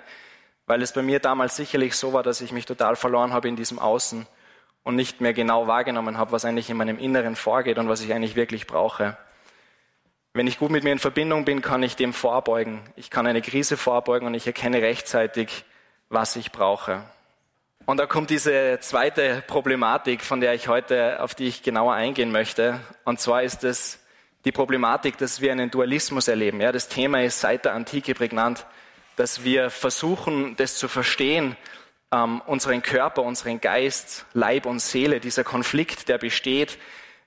weil 0.66 0.82
es 0.82 0.92
bei 0.92 1.02
mir 1.02 1.18
damals 1.18 1.56
sicherlich 1.56 1.97
so 1.97 2.12
war, 2.12 2.23
dass 2.23 2.40
ich 2.40 2.52
mich 2.52 2.66
total 2.66 2.94
verloren 2.94 3.32
habe 3.32 3.49
in 3.49 3.56
diesem 3.56 3.80
Außen 3.80 4.26
und 4.83 4.97
nicht 4.97 5.21
mehr 5.21 5.33
genau 5.33 5.67
wahrgenommen 5.67 6.19
habe, 6.19 6.33
was 6.33 6.45
eigentlich 6.45 6.71
in 6.71 6.77
meinem 6.77 6.99
Inneren 6.99 7.37
vorgeht 7.37 7.79
und 7.79 7.89
was 7.89 8.03
ich 8.03 8.13
eigentlich 8.13 8.37
wirklich 8.37 8.67
brauche. 8.67 9.17
Wenn 10.33 10.47
ich 10.47 10.59
gut 10.59 10.71
mit 10.71 10.85
mir 10.85 10.93
in 10.93 10.99
Verbindung 10.99 11.45
bin, 11.45 11.61
kann 11.61 11.83
ich 11.83 11.97
dem 11.97 12.13
vorbeugen. 12.13 12.81
Ich 12.97 13.11
kann 13.11 13.27
eine 13.27 13.43
Krise 13.43 13.77
vorbeugen 13.77 14.27
und 14.27 14.35
ich 14.35 14.47
erkenne 14.47 14.81
rechtzeitig, 14.81 15.65
was 16.09 16.37
ich 16.37 16.53
brauche. 16.53 17.03
Und 17.87 17.97
da 17.97 18.07
kommt 18.07 18.31
diese 18.31 18.79
zweite 18.81 19.43
Problematik, 19.47 20.23
von 20.23 20.41
der 20.41 20.55
ich 20.55 20.69
heute, 20.69 21.21
auf 21.21 21.35
die 21.35 21.49
ich 21.49 21.63
genauer 21.63 21.95
eingehen 21.95 22.31
möchte. 22.31 22.79
Und 23.05 23.19
zwar 23.19 23.43
ist 23.43 23.65
es 23.65 23.99
die 24.45 24.53
Problematik, 24.53 25.19
dass 25.19 25.41
wir 25.41 25.51
einen 25.51 25.71
Dualismus 25.71 26.29
erleben. 26.29 26.61
Ja, 26.61 26.71
das 26.73 26.89
Thema 26.89 27.23
ist 27.23 27.41
seit 27.41 27.65
der 27.65 27.75
Antike 27.75 28.15
prägnant, 28.15 28.65
dass 29.17 29.45
wir 29.45 29.71
versuchen, 29.71 30.57
das 30.57 30.77
zu 30.77 30.89
verstehen, 30.89 31.57
ähm, 32.12 32.40
unseren 32.47 32.83
Körper, 32.83 33.23
unseren 33.23 33.61
Geist, 33.61 34.25
Leib 34.33 34.67
und 34.67 34.81
Seele, 34.81 35.21
dieser 35.21 35.45
Konflikt, 35.45 36.09
der 36.09 36.19
besteht, 36.19 36.79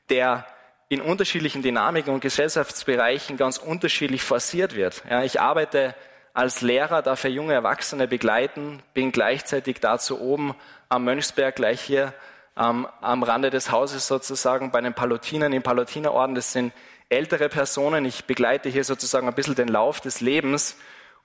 der 0.09 0.45
in 0.89 1.01
unterschiedlichen 1.01 1.61
Dynamiken 1.61 2.13
und 2.13 2.19
Gesellschaftsbereichen 2.19 3.37
ganz 3.37 3.57
unterschiedlich 3.57 4.23
forciert 4.23 4.75
wird. 4.75 5.03
Ja, 5.09 5.23
ich 5.23 5.39
arbeite 5.39 5.95
als 6.33 6.61
Lehrer, 6.61 7.01
darf 7.01 7.23
er 7.23 7.29
junge 7.29 7.53
Erwachsene 7.53 8.07
begleiten, 8.07 8.81
bin 8.93 9.11
gleichzeitig 9.11 9.79
dazu 9.79 10.19
oben 10.19 10.55
am 10.89 11.05
Mönchsberg, 11.05 11.55
gleich 11.55 11.81
hier 11.81 12.13
ähm, 12.57 12.87
am 13.01 13.23
Rande 13.23 13.49
des 13.49 13.71
Hauses 13.71 14.07
sozusagen 14.07 14.71
bei 14.71 14.81
den 14.81 14.93
Palutinern 14.93 15.53
im 15.53 15.63
Palutinerorden. 15.63 16.35
Das 16.35 16.51
sind 16.51 16.73
ältere 17.09 17.49
Personen. 17.49 18.05
Ich 18.05 18.25
begleite 18.25 18.69
hier 18.69 18.83
sozusagen 18.83 19.27
ein 19.27 19.33
bisschen 19.35 19.55
den 19.55 19.67
Lauf 19.67 20.01
des 20.01 20.21
Lebens 20.21 20.75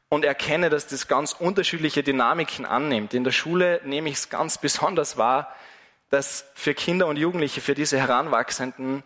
und 0.09 0.25
erkenne, 0.25 0.71
dass 0.71 0.87
das 0.87 1.09
ganz 1.09 1.33
unterschiedliche 1.33 2.03
Dynamiken 2.03 2.65
annimmt. 2.65 3.15
In 3.15 3.25
der 3.25 3.33
Schule 3.33 3.81
nehme 3.85 4.09
ich 4.09 4.17
es 4.17 4.29
ganz 4.31 4.59
besonders 4.59 5.17
wahr, 5.17 5.55
dass 6.11 6.47
für 6.55 6.75
Kinder 6.75 7.07
und 7.07 7.17
Jugendliche, 7.17 7.61
für 7.61 7.75
diese 7.75 7.99
Heranwachsenden, 7.99 9.03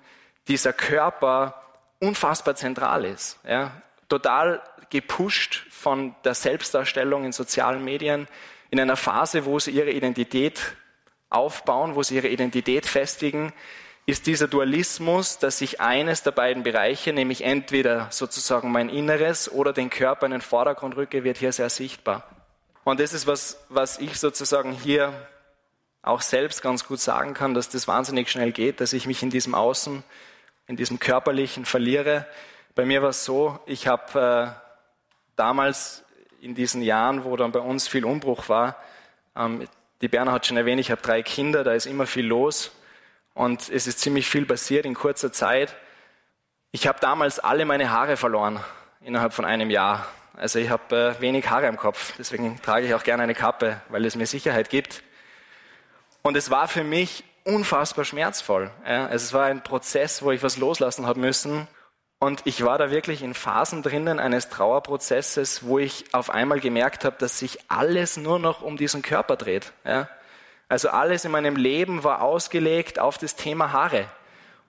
dieser 0.49 0.73
Körper 0.73 1.63
unfassbar 1.99 2.55
zentral 2.55 3.05
ist. 3.05 3.39
Ja? 3.47 3.73
Total 4.09 4.63
gepusht 4.91 5.67
von 5.71 6.15
der 6.25 6.35
Selbstdarstellung 6.35 7.25
in 7.25 7.33
sozialen 7.33 7.85
Medien, 7.85 8.29
in 8.71 8.79
einer 8.79 8.97
Phase, 8.97 9.45
wo 9.45 9.59
sie 9.59 9.71
ihre 9.71 9.91
Identität 9.91 10.77
aufbauen, 11.31 11.95
wo 11.95 12.03
sie 12.03 12.17
ihre 12.17 12.29
Identität 12.29 12.87
festigen, 12.87 13.53
ist 14.05 14.27
dieser 14.27 14.49
Dualismus, 14.49 15.39
dass 15.39 15.61
ich 15.61 15.81
eines 15.81 16.23
der 16.23 16.33
beiden 16.33 16.65
Bereiche, 16.65 17.13
nämlich 17.13 17.45
entweder 17.45 18.09
sozusagen 18.11 18.73
mein 18.73 18.89
Inneres 18.89 19.51
oder 19.51 19.73
den 19.73 19.91
Körper 19.91 20.27
in 20.27 20.33
den 20.33 20.41
Vordergrund 20.41 20.97
rücke, 20.97 21.23
wird 21.23 21.39
hier 21.39 21.53
sehr 21.53 21.71
sichtbar. 21.71 22.25
Und 22.85 22.99
das 22.99 23.13
ist 23.13 23.29
was, 23.29 23.65
was 23.69 23.99
ich 23.99 24.19
sozusagen 24.19 24.73
hier 24.73 25.13
auch 26.03 26.21
selbst 26.21 26.63
ganz 26.63 26.85
gut 26.85 26.99
sagen 26.99 27.33
kann, 27.33 27.55
dass 27.55 27.69
das 27.69 27.87
wahnsinnig 27.87 28.29
schnell 28.29 28.51
geht, 28.51 28.81
dass 28.81 28.93
ich 28.93 29.07
mich 29.07 29.23
in 29.23 29.31
diesem 29.31 29.55
Außen, 29.55 30.03
in 30.67 30.77
diesem 30.77 30.99
Körperlichen 30.99 31.65
verliere. 31.65 32.27
Bei 32.75 32.85
mir 32.85 33.03
war 33.03 33.11
es 33.11 33.25
so, 33.25 33.61
ich 33.67 33.87
habe 33.87 34.57
äh, 34.59 34.83
damals 35.37 36.03
in 36.41 36.57
diesen 36.57 36.83
Jahren, 36.83 37.23
wo 37.23 37.37
dann 37.37 37.53
bei 37.53 37.61
uns 37.61 37.87
viel 37.87 38.05
Umbruch 38.05 38.49
war, 38.49 38.77
ähm, 39.37 39.69
die 40.01 40.09
Berner 40.09 40.33
hat 40.33 40.45
schon 40.45 40.57
erwähnt, 40.57 40.81
ich 40.81 40.91
habe 40.91 41.01
drei 41.01 41.23
Kinder, 41.23 41.63
da 41.63 41.73
ist 41.75 41.87
immer 41.87 42.09
viel 42.09 42.27
los 42.27 42.73
und 43.35 43.69
es 43.69 43.87
ist 43.87 44.01
ziemlich 44.01 44.29
viel 44.29 44.47
passiert 44.47 44.85
in 44.85 44.95
kurzer 44.95 45.33
Zeit. 45.33 45.75
Ich 46.71 46.87
habe 46.87 46.99
damals 47.01 47.39
alle 47.39 47.65
meine 47.65 47.91
Haare 47.91 48.17
verloren 48.17 48.61
innerhalb 49.01 49.33
von 49.33 49.45
einem 49.45 49.71
Jahr. 49.71 50.07
Also 50.35 50.59
ich 50.59 50.71
habe 50.71 51.17
äh, 51.19 51.21
wenig 51.21 51.51
Haare 51.51 51.67
im 51.67 51.77
Kopf, 51.77 52.15
deswegen 52.19 52.61
trage 52.63 52.87
ich 52.87 52.95
auch 52.95 53.05
gerne 53.05 53.23
eine 53.23 53.35
Kappe, 53.35 53.81
weil 53.89 54.05
es 54.07 54.17
mir 54.17 54.27
Sicherheit 54.27 54.71
gibt. 54.71 55.03
Und 56.23 56.37
es 56.37 56.51
war 56.51 56.69
für 56.69 56.85
mich 56.85 57.25
unfassbar 57.45 58.05
schmerzvoll. 58.05 58.71
Ja. 58.87 59.07
Also 59.07 59.25
es 59.25 59.33
war 59.33 59.47
ein 59.47 59.63
Prozess, 59.63 60.23
wo 60.23 60.31
ich 60.31 60.43
was 60.43 60.57
loslassen 60.57 61.07
habe 61.07 61.21
müssen 61.21 61.69
und 62.23 62.43
ich 62.45 62.65
war 62.65 62.79
da 62.79 62.93
wirklich 62.93 63.21
in 63.21 63.35
Phasen 63.35 63.83
drinnen 63.83 64.21
eines 64.21 64.49
Trauerprozesses, 64.49 65.65
wo 65.65 65.81
ich 65.81 66.05
auf 66.13 66.31
einmal 66.31 66.61
gemerkt 66.61 67.05
habe, 67.05 67.17
dass 67.19 67.41
sich 67.41 67.59
alles 67.67 68.17
nur 68.17 68.39
noch 68.39 68.63
um 68.63 68.77
diesen 68.77 69.03
Körper 69.03 69.35
dreht. 69.35 69.73
Ja? 69.85 70.09
Also 70.73 70.89
alles 70.89 71.27
in 71.27 71.33
meinem 71.33 71.57
Leben 71.57 72.03
war 72.03 72.23
ausgelegt 72.23 72.99
auf 72.99 73.19
das 73.19 73.37
Thema 73.37 73.73
Haare 73.73 74.07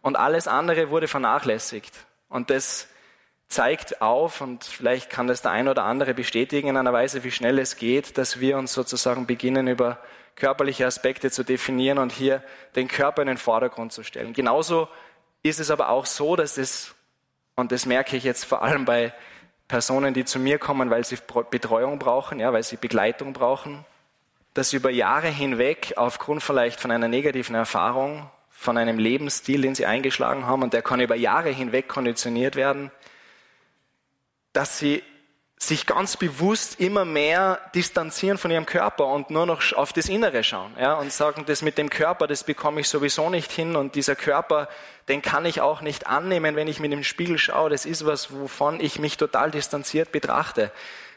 und 0.01 0.17
alles 0.17 0.49
andere 0.49 0.89
wurde 0.89 1.07
vernachlässigt. 1.07 1.93
Und 2.27 2.49
das 2.49 2.89
zeigt 3.47 4.01
auf, 4.01 4.41
und 4.41 4.65
vielleicht 4.65 5.09
kann 5.09 5.27
das 5.27 5.43
der 5.43 5.51
ein 5.51 5.69
oder 5.69 5.85
andere 5.85 6.13
bestätigen 6.13 6.67
in 6.67 6.75
einer 6.75 6.91
Weise, 6.91 7.23
wie 7.23 7.31
schnell 7.31 7.57
es 7.57 7.77
geht, 7.77 8.17
dass 8.17 8.41
wir 8.41 8.57
uns 8.57 8.73
sozusagen 8.73 9.27
beginnen, 9.27 9.69
über 9.69 9.97
körperliche 10.35 10.85
Aspekte 10.85 11.31
zu 11.31 11.45
definieren 11.45 11.99
und 11.99 12.11
hier 12.11 12.43
den 12.75 12.89
Körper 12.89 13.21
in 13.21 13.29
den 13.29 13.37
Vordergrund 13.37 13.93
zu 13.93 14.03
stellen. 14.03 14.33
Genauso 14.33 14.89
ist 15.41 15.61
es 15.61 15.71
aber 15.71 15.87
auch 15.87 16.05
so, 16.05 16.35
dass 16.35 16.57
es 16.57 16.93
und 17.55 17.71
das 17.71 17.85
merke 17.85 18.17
ich 18.17 18.25
jetzt 18.25 18.43
vor 18.43 18.61
allem 18.61 18.83
bei 18.83 19.13
Personen, 19.69 20.13
die 20.13 20.25
zu 20.25 20.37
mir 20.37 20.59
kommen, 20.59 20.89
weil 20.89 21.05
sie 21.05 21.17
Betreuung 21.49 21.97
brauchen, 21.97 22.41
ja, 22.41 22.51
weil 22.51 22.63
sie 22.63 22.75
Begleitung 22.75 23.31
brauchen, 23.31 23.85
dass 24.53 24.73
über 24.73 24.89
Jahre 24.89 25.27
hinweg 25.27 25.93
aufgrund 25.95 26.43
vielleicht 26.43 26.79
von 26.79 26.91
einer 26.91 27.07
negativen 27.07 27.55
Erfahrung, 27.55 28.29
von 28.49 28.77
einem 28.77 28.99
Lebensstil, 28.99 29.61
den 29.61 29.75
sie 29.75 29.85
eingeschlagen 29.85 30.45
haben, 30.45 30.63
und 30.63 30.73
der 30.73 30.81
kann 30.81 31.01
über 31.01 31.15
Jahre 31.15 31.49
hinweg 31.49 31.87
konditioniert 31.87 32.55
werden, 32.55 32.91
dass 34.53 34.77
sie 34.77 35.03
sich 35.57 35.85
ganz 35.85 36.17
bewusst 36.17 36.79
immer 36.79 37.05
mehr 37.05 37.59
distanzieren 37.73 38.37
von 38.37 38.51
ihrem 38.51 38.65
Körper 38.65 39.07
und 39.07 39.29
nur 39.29 39.45
noch 39.45 39.73
auf 39.73 39.93
das 39.93 40.09
Innere 40.09 40.43
schauen 40.43 40.73
ja, 40.79 40.95
und 40.95 41.11
sagen, 41.11 41.45
das 41.45 41.61
mit 41.61 41.77
dem 41.77 41.89
Körper, 41.89 42.27
das 42.27 42.43
bekomme 42.43 42.81
ich 42.81 42.89
sowieso 42.89 43.29
nicht 43.29 43.51
hin 43.51 43.75
und 43.75 43.95
dieser 43.95 44.15
Körper, 44.15 44.67
den 45.07 45.21
kann 45.21 45.45
ich 45.45 45.61
auch 45.61 45.81
nicht 45.81 46.07
annehmen, 46.07 46.55
wenn 46.55 46.67
ich 46.67 46.79
mit 46.79 46.91
dem 46.91 47.03
Spiegel 47.03 47.37
schaue. 47.37 47.69
Das 47.69 47.85
ist 47.85 48.05
was, 48.05 48.33
wovon 48.33 48.79
ich 48.79 48.99
mich 48.99 49.17
total 49.17 49.51
distanziert 49.51 50.11
betrachte. 50.11 50.71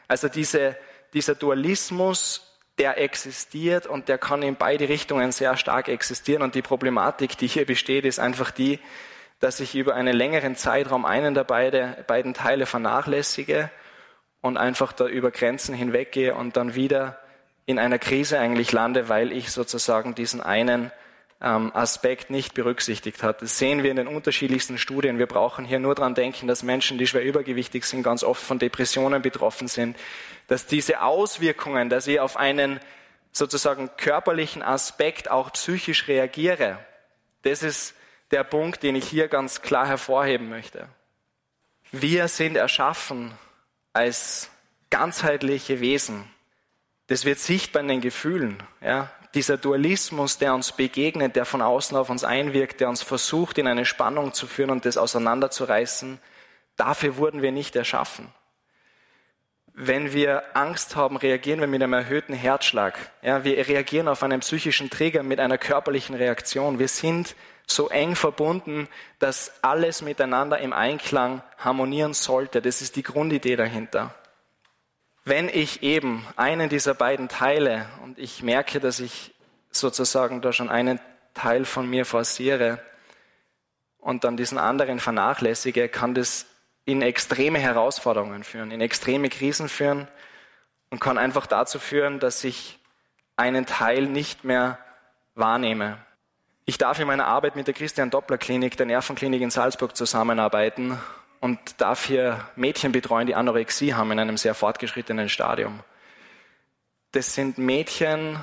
Also 0.07 0.29
diese, 0.29 0.77
dieser 1.13 1.35
Dualismus, 1.35 2.46
der 2.77 2.99
existiert 3.01 3.87
und 3.87 4.07
der 4.07 4.17
kann 4.17 4.43
in 4.43 4.55
beide 4.55 4.87
Richtungen 4.89 5.31
sehr 5.31 5.57
stark 5.57 5.87
existieren. 5.87 6.43
Und 6.43 6.55
die 6.55 6.61
Problematik, 6.61 7.37
die 7.37 7.47
hier 7.47 7.65
besteht, 7.65 8.05
ist 8.05 8.19
einfach 8.19 8.51
die, 8.51 8.79
dass 9.39 9.59
ich 9.59 9.75
über 9.75 9.95
einen 9.95 10.15
längeren 10.15 10.55
Zeitraum 10.55 11.05
einen 11.05 11.33
der 11.33 11.43
beide, 11.43 12.03
beiden 12.07 12.33
Teile 12.33 12.65
vernachlässige 12.65 13.69
und 14.41 14.57
einfach 14.57 14.93
da 14.93 15.07
über 15.07 15.31
Grenzen 15.31 15.75
hinweggehe 15.75 16.35
und 16.35 16.57
dann 16.57 16.75
wieder 16.75 17.19
in 17.65 17.79
einer 17.79 17.99
Krise 17.99 18.39
eigentlich 18.39 18.71
lande, 18.71 19.09
weil 19.09 19.31
ich 19.31 19.51
sozusagen 19.51 20.15
diesen 20.15 20.41
einen 20.41 20.91
Aspekt 21.39 22.31
nicht 22.31 22.55
berücksichtigt 22.55 23.21
hat. 23.21 23.43
Das 23.43 23.59
sehen 23.59 23.83
wir 23.83 23.91
in 23.91 23.97
den 23.97 24.07
unterschiedlichsten 24.07 24.79
Studien. 24.79 25.19
Wir 25.19 25.27
brauchen 25.27 25.65
hier 25.65 25.77
nur 25.77 25.93
dran 25.93 26.15
denken, 26.15 26.47
dass 26.47 26.63
Menschen, 26.63 26.97
die 26.97 27.05
schwer 27.05 27.23
übergewichtig 27.23 27.85
sind, 27.85 28.01
ganz 28.01 28.23
oft 28.23 28.41
von 28.41 28.57
Depressionen 28.57 29.21
betroffen 29.21 29.67
sind, 29.67 29.97
dass 30.47 30.65
diese 30.65 31.01
Auswirkungen, 31.01 31.89
dass 31.89 32.07
ich 32.07 32.19
auf 32.19 32.37
einen 32.37 32.79
sozusagen 33.31 33.91
körperlichen 33.97 34.63
Aspekt 34.63 35.29
auch 35.29 35.53
psychisch 35.53 36.07
reagiere, 36.07 36.79
das 37.43 37.61
ist 37.61 37.93
der 38.31 38.43
Punkt, 38.43 38.81
den 38.81 38.95
ich 38.95 39.07
hier 39.07 39.27
ganz 39.27 39.61
klar 39.61 39.87
hervorheben 39.87 40.49
möchte. 40.49 40.87
Wir 41.91 42.27
sind 42.27 42.55
erschaffen 42.55 43.33
als 43.93 44.49
ganzheitliche 44.89 45.79
Wesen. 45.81 46.29
Das 47.07 47.25
wird 47.25 47.39
sichtbar 47.39 47.83
in 47.83 47.87
den 47.87 48.01
Gefühlen. 48.01 48.61
Ja? 48.81 49.11
Dieser 49.37 49.57
Dualismus, 49.57 50.39
der 50.39 50.55
uns 50.55 50.71
begegnet, 50.71 51.35
der 51.35 51.45
von 51.45 51.61
außen 51.61 51.95
auf 51.95 52.09
uns 52.09 52.23
einwirkt, 52.23 52.79
der 52.79 52.89
uns 52.89 53.03
versucht, 53.03 53.59
in 53.59 53.67
eine 53.67 53.85
Spannung 53.85 54.33
zu 54.33 54.47
führen 54.47 54.71
und 54.71 54.83
das 54.83 54.97
auseinanderzureißen, 54.97 56.17
dafür 56.75 57.17
wurden 57.17 57.43
wir 57.43 57.51
nicht 57.51 57.75
erschaffen. 57.75 58.29
Wenn 59.75 60.11
wir 60.11 60.41
Angst 60.55 60.95
haben, 60.95 61.17
reagieren 61.17 61.59
wir 61.59 61.67
mit 61.67 61.83
einem 61.83 61.93
erhöhten 61.93 62.33
Herzschlag. 62.33 62.97
Ja, 63.21 63.43
wir 63.43 63.67
reagieren 63.67 64.07
auf 64.07 64.23
einen 64.23 64.39
psychischen 64.39 64.89
Trigger 64.89 65.21
mit 65.21 65.39
einer 65.39 65.59
körperlichen 65.59 66.15
Reaktion. 66.15 66.79
Wir 66.79 66.87
sind 66.87 67.35
so 67.67 67.89
eng 67.89 68.15
verbunden, 68.15 68.87
dass 69.19 69.63
alles 69.63 70.01
miteinander 70.01 70.57
im 70.57 70.73
Einklang 70.73 71.43
harmonieren 71.59 72.15
sollte. 72.15 72.59
Das 72.59 72.81
ist 72.81 72.95
die 72.95 73.03
Grundidee 73.03 73.55
dahinter. 73.55 74.15
Wenn 75.27 75.49
ich 75.49 75.83
eben 75.83 76.25
einen 76.37 76.69
dieser 76.69 76.93
beiden 76.93 77.27
Teile, 77.27 77.85
und 78.01 78.17
ich 78.17 78.43
merke, 78.43 78.79
dass 78.79 79.01
ich 79.01 79.35
sozusagen 79.71 80.39
da 80.39 80.53
schon 80.53 80.69
einen 80.69 81.01
Teil 81.33 81.65
von 81.65 81.85
mir 81.89 82.05
forciere 82.05 82.79
und 83.97 84.23
dann 84.23 84.37
diesen 84.37 84.57
anderen 84.57 85.01
vernachlässige, 85.01 85.89
kann 85.89 86.15
das 86.15 86.45
in 86.85 87.01
extreme 87.01 87.59
Herausforderungen 87.59 88.45
führen, 88.45 88.71
in 88.71 88.79
extreme 88.79 89.27
Krisen 89.27 89.67
führen 89.67 90.07
und 90.91 91.01
kann 91.01 91.17
einfach 91.17 91.45
dazu 91.45 91.77
führen, 91.77 92.21
dass 92.21 92.45
ich 92.45 92.79
einen 93.35 93.65
Teil 93.65 94.03
nicht 94.03 94.45
mehr 94.45 94.79
wahrnehme. 95.35 95.97
Ich 96.63 96.77
darf 96.77 96.99
in 96.99 97.07
meiner 97.07 97.27
Arbeit 97.27 97.57
mit 97.57 97.67
der 97.67 97.73
Christian 97.73 98.11
Doppler 98.11 98.37
Klinik, 98.37 98.77
der 98.77 98.85
Nervenklinik 98.85 99.41
in 99.41 99.51
Salzburg, 99.51 99.93
zusammenarbeiten 99.93 100.97
und 101.39 101.59
darf 101.79 102.05
hier 102.05 102.47
Mädchen 102.55 102.91
betreuen, 102.91 103.27
die 103.27 103.35
Anorexie 103.35 103.93
haben 103.93 104.11
in 104.11 104.19
einem 104.19 104.37
sehr 104.37 104.53
fortgeschrittenen 104.53 105.29
Stadium. 105.29 105.79
Das 107.11 107.33
sind 107.33 107.57
Mädchen, 107.57 108.39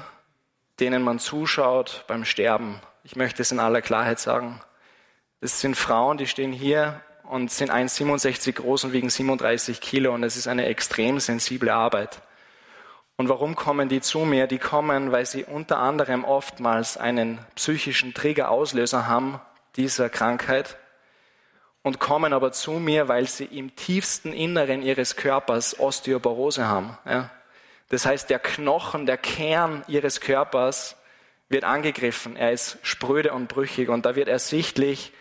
denen 0.81 1.03
man 1.03 1.19
zuschaut 1.19 2.05
beim 2.07 2.25
Sterben. 2.25 2.81
Ich 3.03 3.17
möchte 3.17 3.43
es 3.43 3.53
in 3.53 3.61
aller 3.61 3.83
Klarheit 3.83 4.19
sagen. 4.19 4.61
Das 5.41 5.61
sind 5.61 5.77
Frauen, 5.77 6.17
die 6.17 6.27
stehen 6.27 6.53
hier 6.53 7.01
und 7.25 7.51
sind 7.51 7.71
1,67 7.71 8.53
groß 8.53 8.85
und 8.85 8.93
wiegen 8.93 9.11
37 9.11 9.81
Kilo 9.81 10.15
und 10.15 10.23
es 10.23 10.37
ist 10.37 10.47
eine 10.47 10.67
extrem 10.67 11.21
sensible 11.21 11.73
Arbeit. 11.73 12.21
Und 13.17 13.29
warum 13.29 13.55
kommen 13.55 13.89
die 13.89 14.01
zu 14.01 14.21
mir? 14.21 14.47
Die 14.47 14.59
kommen, 14.59 15.13
weil 15.13 15.25
sie 15.25 15.45
unter 15.45 15.79
anderem 15.79 16.25
oftmals 16.25 16.97
einen 16.97 17.39
psychischen 17.55 18.13
Trigger-Auslöser 18.13 19.07
haben 19.07 19.41
dieser 19.77 20.09
Krankheit 20.09 20.77
und 21.85 22.00
kommen 22.00 22.33
aber 22.33 22.50
zu 22.50 22.73
mir, 22.73 23.09
weil 23.09 23.29
sie 23.29 23.45
im 23.45 23.76
tiefsten 23.76 24.33
Inneren 24.33 24.83
ihres 24.83 25.17
Körpers 25.17 25.79
Osteoporose 25.79 26.67
haben. 26.67 26.99
Ja? 27.05 27.31
Das 27.91 28.07
heißt, 28.07 28.31
der 28.31 28.38
Knochen, 28.41 29.07
der 29.07 29.19
Kern 29.19 29.85
ihres 29.87 30.21
Körpers 30.21 30.97
wird 31.50 31.62
angegriffen. 31.62 32.37
Er 32.37 32.53
ist 32.53 32.79
spröde 32.83 33.35
und 33.35 33.49
brüchig 33.49 33.91
und 33.91 34.07
da 34.07 34.17
wird 34.17 34.29
ersichtlich, 34.29 35.12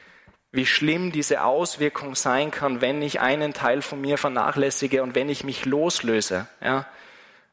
wie 0.54 0.66
schlimm 0.66 1.12
diese 1.12 1.44
Auswirkung 1.44 2.16
sein 2.16 2.50
kann, 2.50 2.80
wenn 2.80 3.02
ich 3.02 3.20
einen 3.20 3.54
Teil 3.54 3.82
von 3.82 4.00
mir 4.00 4.18
vernachlässige 4.18 5.04
und 5.04 5.16
wenn 5.16 5.28
ich 5.28 5.44
mich 5.44 5.66
loslöse. 5.66 6.48
Ja? 6.62 6.86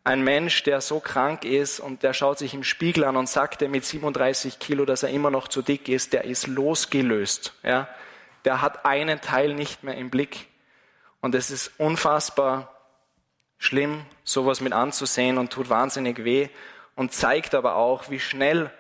Ein 0.05 0.23
Mensch, 0.23 0.63
der 0.63 0.81
so 0.81 1.01
krank 1.01 1.45
ist 1.45 1.81
und 1.81 2.05
der 2.05 2.15
schaut 2.15 2.39
sich 2.39 2.55
im 2.55 2.63
Spiegel 2.63 3.03
an 3.03 3.17
und 3.17 3.29
sagt 3.29 3.61
er 3.61 3.69
mit 3.69 3.85
37 3.85 4.61
Kilo, 4.61 4.85
dass 4.85 5.03
er 5.03 5.09
immer 5.09 5.31
noch 5.31 5.49
zu 5.49 5.63
dick 5.63 5.89
ist, 5.89 6.13
der 6.13 6.25
ist 6.25 6.47
losgelöst. 6.47 7.55
Ja? 7.65 7.89
Der 8.45 8.61
hat 8.61 8.85
einen 8.85 9.21
Teil 9.21 9.55
nicht 9.55 9.83
mehr 9.83 9.97
im 9.97 10.11
Blick. 10.11 10.49
Und 11.21 11.35
es 11.35 11.51
ist 11.51 11.73
unfassbar 11.79 12.75
schlimm, 13.59 14.05
sowas 14.25 14.61
mit 14.61 14.73
anzusehen 14.73 15.39
und 15.39 15.53
tut 15.53 15.69
wahnsinnig 15.69 16.25
weh 16.25 16.49
und 16.97 17.13
zeigt 17.13 17.55
aber 17.55 17.77
auch, 17.77 18.11
wie 18.11 18.21
schnell 18.21 18.71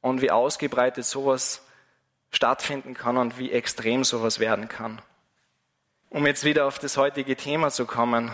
und 0.00 0.22
wie 0.22 0.30
ausgebreitet 0.30 1.04
sowas 1.04 1.66
stattfinden 2.30 2.94
kann 2.94 3.16
und 3.16 3.38
wie 3.38 3.52
extrem 3.52 4.02
sowas 4.02 4.38
werden 4.38 4.68
kann. 4.68 5.00
Um 6.08 6.26
jetzt 6.26 6.44
wieder 6.44 6.66
auf 6.66 6.78
das 6.78 6.96
heutige 6.96 7.36
Thema 7.36 7.70
zu 7.70 7.86
kommen 7.86 8.30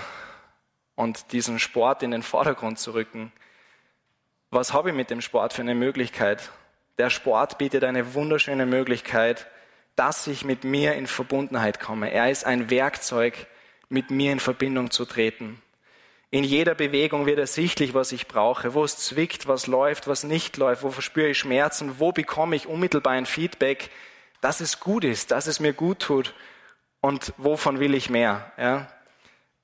und 0.95 1.33
diesen 1.33 1.59
Sport 1.59 2.03
in 2.03 2.11
den 2.11 2.23
Vordergrund 2.23 2.79
zu 2.79 2.93
rücken. 2.93 3.33
Was 4.51 4.73
habe 4.73 4.91
ich 4.91 4.97
mit 4.97 5.11
dem 5.11 5.21
Sport 5.21 5.53
für 5.53 5.63
eine 5.63 5.75
Möglichkeit? 5.75 6.51
Der 6.99 7.11
Sport 7.11 7.59
bietet 7.59 7.85
eine 7.85 8.15
wunderschöne 8.15 8.67
Möglichkeit, 8.67 9.47
dass 9.97 10.27
ich 10.27 10.45
mit 10.45 10.65
mir 10.65 10.95
in 10.95 11.07
Verbundenheit 11.07 11.81
komme. 11.81 12.11
Er 12.11 12.31
ist 12.31 12.45
ein 12.47 12.71
Werkzeug, 12.71 13.47
mit 13.89 14.11
mir 14.11 14.33
in 14.33 14.41
Verbindung 14.41 14.91
zu 14.91 15.05
treten. 15.05 15.61
In 16.33 16.45
jeder 16.45 16.77
Bewegung 16.77 17.27
wird 17.27 17.41
ersichtlich, 17.41 17.93
was 17.93 18.13
ich 18.13 18.29
brauche, 18.29 18.75
wo 18.75 18.85
es 18.85 18.97
zwickt, 18.99 19.49
was 19.49 19.67
läuft, 19.67 20.07
was 20.07 20.23
nicht 20.23 20.57
läuft, 20.57 20.85
wo 20.85 20.91
verspüre 20.91 21.31
ich 21.31 21.39
Schmerzen, 21.39 21.99
wo 21.99 22.13
bekomme 22.13 22.55
ich 22.55 22.69
unmittelbar 22.69 23.15
ein 23.15 23.27
Feedback, 23.27 23.91
dass 24.41 24.61
es 24.61 24.79
gut 24.79 25.03
ist, 25.03 25.33
dass 25.33 25.49
es 25.49 25.59
mir 25.59 25.73
gut 25.73 25.99
tut 25.99 26.33
und 27.01 27.33
wovon 27.37 27.81
will 27.81 27.95
ich 27.95 28.11
mehr. 28.11 28.53
Ja? 28.57 28.87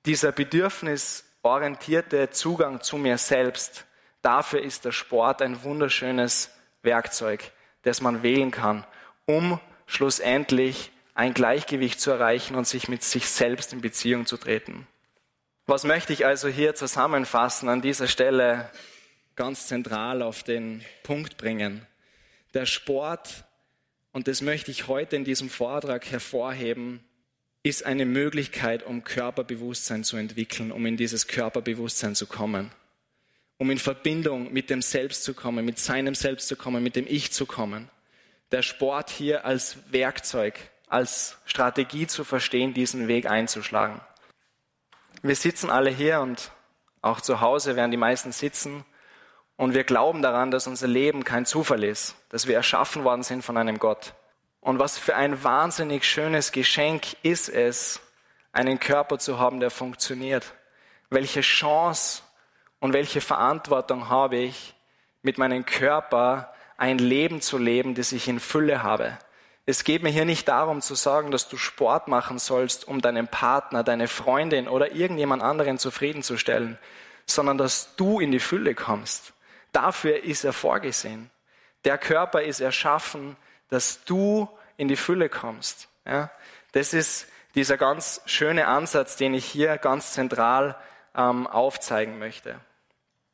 Dieser 0.06 0.32
bedürfnisorientierte 0.32 2.30
Zugang 2.30 2.80
zu 2.80 2.96
mir 2.96 3.16
selbst, 3.18 3.86
dafür 4.22 4.60
ist 4.60 4.84
der 4.84 4.92
Sport 4.92 5.42
ein 5.42 5.62
wunderschönes 5.62 6.50
Werkzeug, 6.82 7.52
das 7.82 8.00
man 8.00 8.24
wählen 8.24 8.50
kann, 8.50 8.84
um 9.24 9.60
schlussendlich 9.86 10.90
ein 11.14 11.32
Gleichgewicht 11.32 12.00
zu 12.00 12.10
erreichen 12.10 12.56
und 12.56 12.66
sich 12.66 12.88
mit 12.88 13.02
sich 13.02 13.28
selbst 13.28 13.72
in 13.72 13.80
Beziehung 13.80 14.26
zu 14.26 14.36
treten. 14.36 14.86
Was 15.66 15.84
möchte 15.84 16.12
ich 16.12 16.26
also 16.26 16.48
hier 16.48 16.74
zusammenfassen 16.74 17.68
an 17.68 17.80
dieser 17.80 18.06
Stelle 18.06 18.70
ganz 19.34 19.66
zentral 19.66 20.22
auf 20.22 20.42
den 20.42 20.84
Punkt 21.02 21.38
bringen? 21.38 21.86
Der 22.54 22.66
Sport, 22.66 23.44
und 24.12 24.28
das 24.28 24.42
möchte 24.42 24.70
ich 24.70 24.88
heute 24.88 25.16
in 25.16 25.24
diesem 25.24 25.48
Vortrag 25.48 26.06
hervorheben, 26.10 27.02
ist 27.62 27.84
eine 27.84 28.04
Möglichkeit, 28.04 28.84
um 28.84 29.02
Körperbewusstsein 29.02 30.04
zu 30.04 30.16
entwickeln, 30.16 30.70
um 30.70 30.86
in 30.86 30.96
dieses 30.96 31.26
Körperbewusstsein 31.26 32.14
zu 32.14 32.26
kommen, 32.26 32.70
um 33.58 33.70
in 33.70 33.78
Verbindung 33.78 34.52
mit 34.52 34.70
dem 34.70 34.82
Selbst 34.82 35.24
zu 35.24 35.34
kommen, 35.34 35.64
mit 35.64 35.78
seinem 35.78 36.14
Selbst 36.14 36.46
zu 36.46 36.54
kommen, 36.54 36.82
mit 36.82 36.94
dem 36.94 37.06
Ich 37.08 37.32
zu 37.32 37.46
kommen 37.46 37.90
der 38.52 38.62
Sport 38.62 39.10
hier 39.10 39.44
als 39.44 39.78
Werkzeug, 39.92 40.58
als 40.88 41.38
Strategie 41.46 42.06
zu 42.06 42.24
verstehen, 42.24 42.74
diesen 42.74 43.08
Weg 43.08 43.26
einzuschlagen. 43.26 44.00
Wir 45.22 45.36
sitzen 45.36 45.70
alle 45.70 45.90
hier 45.90 46.20
und 46.20 46.52
auch 47.02 47.20
zu 47.20 47.40
Hause 47.40 47.76
werden 47.76 47.90
die 47.90 47.96
meisten 47.96 48.32
sitzen 48.32 48.84
und 49.56 49.74
wir 49.74 49.84
glauben 49.84 50.22
daran, 50.22 50.50
dass 50.50 50.66
unser 50.66 50.86
Leben 50.86 51.24
kein 51.24 51.46
Zufall 51.46 51.82
ist, 51.82 52.14
dass 52.28 52.46
wir 52.46 52.54
erschaffen 52.54 53.04
worden 53.04 53.22
sind 53.22 53.42
von 53.42 53.56
einem 53.56 53.78
Gott. 53.78 54.14
Und 54.60 54.78
was 54.78 54.98
für 54.98 55.16
ein 55.16 55.42
wahnsinnig 55.42 56.04
schönes 56.04 56.52
Geschenk 56.52 57.16
ist 57.22 57.48
es, 57.48 58.00
einen 58.52 58.80
Körper 58.80 59.18
zu 59.18 59.38
haben, 59.38 59.60
der 59.60 59.70
funktioniert. 59.70 60.54
Welche 61.08 61.40
Chance 61.40 62.22
und 62.80 62.92
welche 62.92 63.20
Verantwortung 63.20 64.08
habe 64.08 64.36
ich, 64.36 64.74
mit 65.22 65.38
meinem 65.38 65.64
Körper 65.64 66.52
ein 66.76 66.98
Leben 66.98 67.40
zu 67.40 67.58
leben, 67.58 67.94
das 67.94 68.12
ich 68.12 68.28
in 68.28 68.40
Fülle 68.40 68.82
habe. 68.82 69.18
Es 69.64 69.82
geht 69.82 70.02
mir 70.02 70.10
hier 70.10 70.24
nicht 70.24 70.46
darum 70.46 70.80
zu 70.80 70.94
sagen, 70.94 71.30
dass 71.30 71.48
du 71.48 71.56
Sport 71.56 72.06
machen 72.06 72.38
sollst, 72.38 72.86
um 72.86 73.00
deinen 73.00 73.26
Partner, 73.26 73.82
deine 73.82 74.06
Freundin 74.06 74.68
oder 74.68 74.92
irgendjemand 74.92 75.42
anderen 75.42 75.78
zufriedenzustellen, 75.78 76.78
sondern 77.26 77.58
dass 77.58 77.96
du 77.96 78.20
in 78.20 78.30
die 78.30 78.38
Fülle 78.38 78.74
kommst. 78.74 79.32
Dafür 79.72 80.22
ist 80.22 80.44
er 80.44 80.52
vorgesehen. 80.52 81.30
Der 81.84 81.98
Körper 81.98 82.42
ist 82.42 82.60
erschaffen, 82.60 83.36
dass 83.68 84.04
du 84.04 84.48
in 84.76 84.86
die 84.88 84.96
Fülle 84.96 85.28
kommst. 85.28 85.88
Ja? 86.06 86.30
Das 86.72 86.94
ist 86.94 87.26
dieser 87.56 87.76
ganz 87.76 88.20
schöne 88.26 88.68
Ansatz, 88.68 89.16
den 89.16 89.34
ich 89.34 89.46
hier 89.46 89.78
ganz 89.78 90.12
zentral 90.12 90.76
ähm, 91.16 91.46
aufzeigen 91.46 92.18
möchte. 92.18 92.60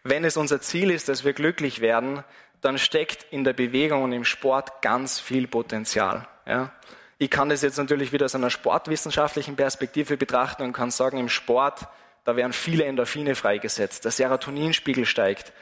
Wenn 0.04 0.24
es 0.24 0.36
unser 0.36 0.60
Ziel 0.60 0.90
ist, 0.90 1.08
dass 1.08 1.24
wir 1.24 1.32
glücklich 1.32 1.80
werden, 1.80 2.24
dann 2.62 2.78
steckt 2.78 3.26
in 3.30 3.44
der 3.44 3.52
Bewegung 3.52 4.04
und 4.04 4.12
im 4.12 4.24
Sport 4.24 4.80
ganz 4.80 5.20
viel 5.20 5.46
Potenzial. 5.46 6.26
Ja. 6.46 6.72
Ich 7.18 7.30
kann 7.30 7.50
das 7.50 7.62
jetzt 7.62 7.76
natürlich 7.76 8.12
wieder 8.12 8.24
aus 8.24 8.34
einer 8.34 8.50
sportwissenschaftlichen 8.50 9.56
Perspektive 9.56 10.16
betrachten 10.16 10.62
und 10.62 10.72
kann 10.72 10.90
sagen, 10.90 11.18
im 11.18 11.28
Sport, 11.28 11.86
da 12.24 12.36
werden 12.36 12.52
viele 12.52 12.84
Endorphine 12.84 13.34
freigesetzt, 13.34 14.04
der 14.04 14.12
Serotoninspiegel 14.12 15.04
steigt 15.04 15.52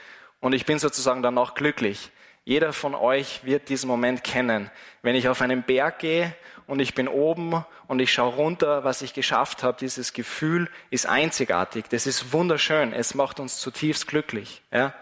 und 0.41 0.55
ich 0.55 0.67
bin 0.67 0.79
sozusagen 0.79 1.23
danach 1.23 1.55
glücklich. 1.55 2.11
Jeder 2.45 2.73
von 2.73 2.95
euch 2.95 3.45
wird 3.45 3.69
diesen 3.69 3.89
Moment 3.89 4.25
kennen. 4.25 4.71
Wenn 5.03 5.15
ich 5.15 5.29
auf 5.29 5.43
einen 5.43 5.63
Berg 5.63 5.99
gehe 5.99 6.35
und 6.67 6.81
ich 6.81 6.95
bin 6.95 7.09
oben 7.09 7.65
und 7.87 8.01
ich 8.01 8.13
schaue 8.13 8.35
runter, 8.35 8.83
was 8.85 9.03
ich 9.03 9.13
geschafft 9.13 9.63
habe, 9.63 9.77
dieses 9.79 10.13
Gefühl 10.15 10.69
ist 10.91 11.07
einzigartig. 11.07 11.87
Das 11.91 12.07
ist 12.07 12.33
wunderschön. 12.33 12.93
Es 12.93 13.15
macht 13.15 13.41
uns 13.41 13.59
zutiefst 13.59 14.07
glücklich. 14.07 14.63
Ja? 14.73 14.95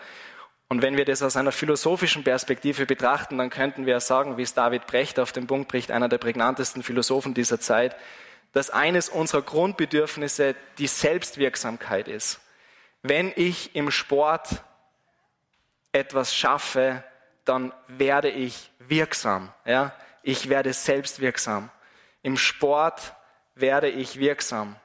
Und 0.68 0.82
wenn 0.82 0.96
wir 0.96 1.06
das 1.06 1.22
aus 1.22 1.36
einer 1.36 1.52
philosophischen 1.52 2.24
Perspektive 2.24 2.84
betrachten, 2.84 3.38
dann 3.38 3.48
könnten 3.48 3.86
wir 3.86 4.00
sagen, 4.00 4.36
wie 4.36 4.42
es 4.42 4.52
David 4.52 4.86
Brecht 4.86 5.18
auf 5.18 5.32
den 5.32 5.46
Punkt 5.46 5.68
bricht, 5.68 5.90
einer 5.90 6.08
der 6.08 6.18
prägnantesten 6.18 6.82
Philosophen 6.82 7.32
dieser 7.32 7.58
Zeit, 7.58 7.96
dass 8.52 8.70
eines 8.70 9.08
unserer 9.08 9.42
Grundbedürfnisse 9.42 10.54
die 10.78 10.86
Selbstwirksamkeit 10.86 12.08
ist. 12.08 12.40
Wenn 13.02 13.32
ich 13.34 13.74
im 13.74 13.90
Sport 13.90 14.62
etwas 15.92 16.34
schaffe, 16.34 17.02
dann 17.44 17.72
werde 17.86 18.28
ich 18.28 18.70
wirksam. 18.78 19.52
Ja? 19.64 19.94
Ich 20.22 20.50
werde 20.50 20.72
selbstwirksam. 20.72 21.70
Im 22.22 22.36
Sport 22.36 23.14
werde 23.54 23.88
ich 23.88 24.18
wirksam. 24.18 24.76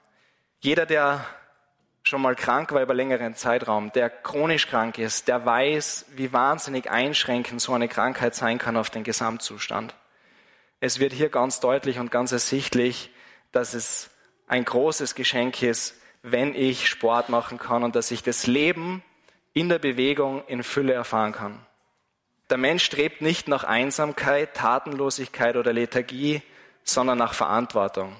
Jeder, 0.61 0.85
der 0.85 1.25
schon 2.03 2.21
mal 2.21 2.35
krank 2.35 2.71
war 2.73 2.81
über 2.81 2.93
längeren 2.93 3.33
Zeitraum, 3.33 3.91
der 3.93 4.09
chronisch 4.09 4.67
krank 4.67 4.97
ist, 4.97 5.27
der 5.27 5.45
weiß, 5.45 6.05
wie 6.15 6.33
wahnsinnig 6.33 6.91
einschränkend 6.91 7.61
so 7.61 7.73
eine 7.73 7.87
Krankheit 7.87 8.35
sein 8.35 8.57
kann 8.57 8.77
auf 8.77 8.89
den 8.89 9.03
Gesamtzustand. 9.03 9.95
Es 10.81 10.99
wird 10.99 11.13
hier 11.13 11.29
ganz 11.29 11.61
deutlich 11.61 11.99
und 11.99 12.11
ganz 12.11 12.33
ersichtlich, 12.33 13.09
dass 13.53 13.73
es 13.73 14.09
ein 14.47 14.65
großes 14.65 15.15
Geschenk 15.15 15.63
ist, 15.63 15.95
wenn 16.23 16.55
ich 16.55 16.89
Sport 16.89 17.29
machen 17.29 17.57
kann 17.57 17.83
und 17.83 17.95
dass 17.95 18.11
ich 18.11 18.21
das 18.21 18.47
Leben 18.47 19.01
in 19.53 19.69
der 19.69 19.79
Bewegung 19.79 20.45
in 20.47 20.63
Fülle 20.63 20.93
erfahren 20.93 21.31
kann. 21.31 21.65
Der 22.49 22.57
Mensch 22.57 22.83
strebt 22.83 23.21
nicht 23.21 23.47
nach 23.47 23.63
Einsamkeit, 23.63 24.53
Tatenlosigkeit 24.53 25.55
oder 25.55 25.71
Lethargie, 25.71 26.41
sondern 26.83 27.17
nach 27.17 27.33
Verantwortung. 27.33 28.15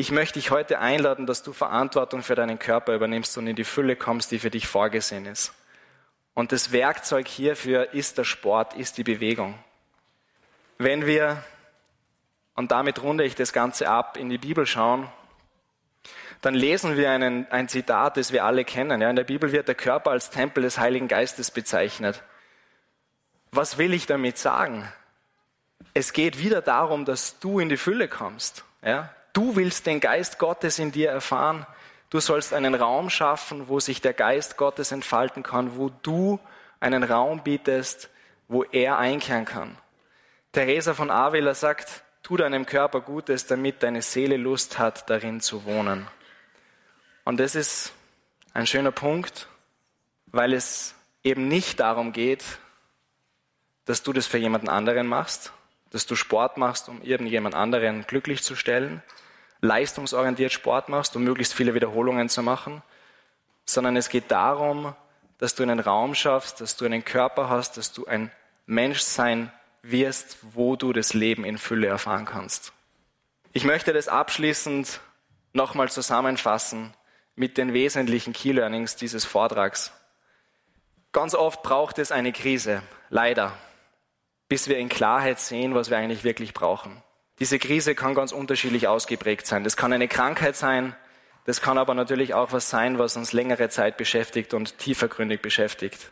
Ich 0.00 0.10
möchte 0.10 0.38
dich 0.38 0.50
heute 0.50 0.78
einladen, 0.78 1.26
dass 1.26 1.42
du 1.42 1.52
Verantwortung 1.52 2.22
für 2.22 2.34
deinen 2.34 2.58
Körper 2.58 2.94
übernimmst 2.94 3.36
und 3.36 3.46
in 3.46 3.54
die 3.54 3.64
Fülle 3.64 3.96
kommst, 3.96 4.30
die 4.30 4.38
für 4.38 4.48
dich 4.48 4.66
vorgesehen 4.66 5.26
ist. 5.26 5.52
Und 6.32 6.52
das 6.52 6.72
Werkzeug 6.72 7.28
hierfür 7.28 7.92
ist 7.92 8.16
der 8.16 8.24
Sport, 8.24 8.72
ist 8.72 8.96
die 8.96 9.04
Bewegung. 9.04 9.58
Wenn 10.78 11.04
wir, 11.04 11.44
und 12.54 12.72
damit 12.72 13.02
runde 13.02 13.24
ich 13.24 13.34
das 13.34 13.52
Ganze 13.52 13.90
ab, 13.90 14.16
in 14.16 14.30
die 14.30 14.38
Bibel 14.38 14.64
schauen, 14.64 15.06
dann 16.40 16.54
lesen 16.54 16.96
wir 16.96 17.10
einen, 17.10 17.46
ein 17.50 17.68
Zitat, 17.68 18.16
das 18.16 18.32
wir 18.32 18.46
alle 18.46 18.64
kennen. 18.64 19.02
Ja, 19.02 19.10
in 19.10 19.16
der 19.16 19.24
Bibel 19.24 19.52
wird 19.52 19.68
der 19.68 19.74
Körper 19.74 20.12
als 20.12 20.30
Tempel 20.30 20.62
des 20.62 20.78
Heiligen 20.78 21.08
Geistes 21.08 21.50
bezeichnet. 21.50 22.22
Was 23.52 23.76
will 23.76 23.92
ich 23.92 24.06
damit 24.06 24.38
sagen? 24.38 24.90
Es 25.92 26.14
geht 26.14 26.38
wieder 26.38 26.62
darum, 26.62 27.04
dass 27.04 27.38
du 27.38 27.60
in 27.60 27.68
die 27.68 27.76
Fülle 27.76 28.08
kommst. 28.08 28.64
Ja? 28.82 29.14
Du 29.32 29.56
willst 29.56 29.86
den 29.86 30.00
Geist 30.00 30.38
Gottes 30.38 30.78
in 30.78 30.92
dir 30.92 31.10
erfahren. 31.10 31.66
Du 32.10 32.20
sollst 32.20 32.52
einen 32.52 32.74
Raum 32.74 33.10
schaffen, 33.10 33.68
wo 33.68 33.78
sich 33.80 34.00
der 34.00 34.12
Geist 34.12 34.56
Gottes 34.56 34.92
entfalten 34.92 35.42
kann, 35.42 35.76
wo 35.76 35.90
du 36.02 36.40
einen 36.80 37.04
Raum 37.04 37.42
bietest, 37.42 38.10
wo 38.48 38.64
er 38.64 38.98
einkehren 38.98 39.44
kann. 39.44 39.76
Theresa 40.52 40.94
von 40.94 41.10
Avila 41.10 41.54
sagt, 41.54 42.02
tu 42.22 42.36
deinem 42.36 42.66
Körper 42.66 43.00
Gutes, 43.00 43.46
damit 43.46 43.82
deine 43.82 44.02
Seele 44.02 44.36
Lust 44.36 44.78
hat, 44.78 45.08
darin 45.08 45.40
zu 45.40 45.64
wohnen. 45.64 46.08
Und 47.24 47.38
das 47.38 47.54
ist 47.54 47.92
ein 48.52 48.66
schöner 48.66 48.90
Punkt, 48.90 49.46
weil 50.26 50.52
es 50.52 50.94
eben 51.22 51.46
nicht 51.46 51.78
darum 51.78 52.12
geht, 52.12 52.44
dass 53.84 54.02
du 54.02 54.12
das 54.12 54.26
für 54.26 54.38
jemanden 54.38 54.68
anderen 54.68 55.06
machst, 55.06 55.52
dass 55.90 56.06
du 56.06 56.14
Sport 56.14 56.56
machst, 56.56 56.88
um 56.88 57.02
irgendjemand 57.02 57.54
anderen 57.54 58.06
glücklich 58.06 58.42
zu 58.42 58.56
stellen, 58.56 59.02
leistungsorientiert 59.60 60.52
Sport 60.52 60.88
machst, 60.88 61.16
um 61.16 61.24
möglichst 61.24 61.54
viele 61.54 61.74
Wiederholungen 61.74 62.28
zu 62.28 62.42
machen, 62.42 62.82
sondern 63.64 63.96
es 63.96 64.08
geht 64.08 64.30
darum, 64.30 64.94
dass 65.38 65.54
du 65.54 65.62
einen 65.62 65.80
Raum 65.80 66.14
schaffst, 66.14 66.60
dass 66.60 66.76
du 66.76 66.84
einen 66.84 67.04
Körper 67.04 67.48
hast, 67.48 67.76
dass 67.76 67.92
du 67.92 68.06
ein 68.06 68.30
Mensch 68.66 69.00
sein 69.00 69.52
wirst, 69.82 70.38
wo 70.54 70.76
du 70.76 70.92
das 70.92 71.14
Leben 71.14 71.44
in 71.44 71.58
Fülle 71.58 71.86
erfahren 71.86 72.26
kannst. 72.26 72.72
Ich 73.52 73.64
möchte 73.64 73.92
das 73.92 74.08
abschließend 74.08 75.00
nochmal 75.52 75.90
zusammenfassen 75.90 76.94
mit 77.34 77.56
den 77.56 77.72
wesentlichen 77.72 78.32
Key 78.32 78.52
Learnings 78.52 78.96
dieses 78.96 79.24
Vortrags. 79.24 79.92
Ganz 81.12 81.34
oft 81.34 81.62
braucht 81.62 81.98
es 81.98 82.12
eine 82.12 82.32
Krise, 82.32 82.82
leider, 83.08 83.52
bis 84.50 84.68
wir 84.68 84.78
in 84.78 84.88
Klarheit 84.88 85.38
sehen, 85.38 85.76
was 85.76 85.90
wir 85.90 85.96
eigentlich 85.96 86.24
wirklich 86.24 86.52
brauchen. 86.52 87.02
Diese 87.38 87.60
Krise 87.60 87.94
kann 87.94 88.16
ganz 88.16 88.32
unterschiedlich 88.32 88.88
ausgeprägt 88.88 89.46
sein. 89.46 89.62
Das 89.62 89.76
kann 89.76 89.92
eine 89.92 90.08
Krankheit 90.08 90.56
sein, 90.56 90.96
das 91.46 91.62
kann 91.62 91.78
aber 91.78 91.94
natürlich 91.94 92.34
auch 92.34 92.52
was 92.52 92.68
sein, 92.68 92.98
was 92.98 93.16
uns 93.16 93.32
längere 93.32 93.68
Zeit 93.68 93.96
beschäftigt 93.96 94.52
und 94.52 94.76
tiefergründig 94.78 95.40
beschäftigt. 95.40 96.10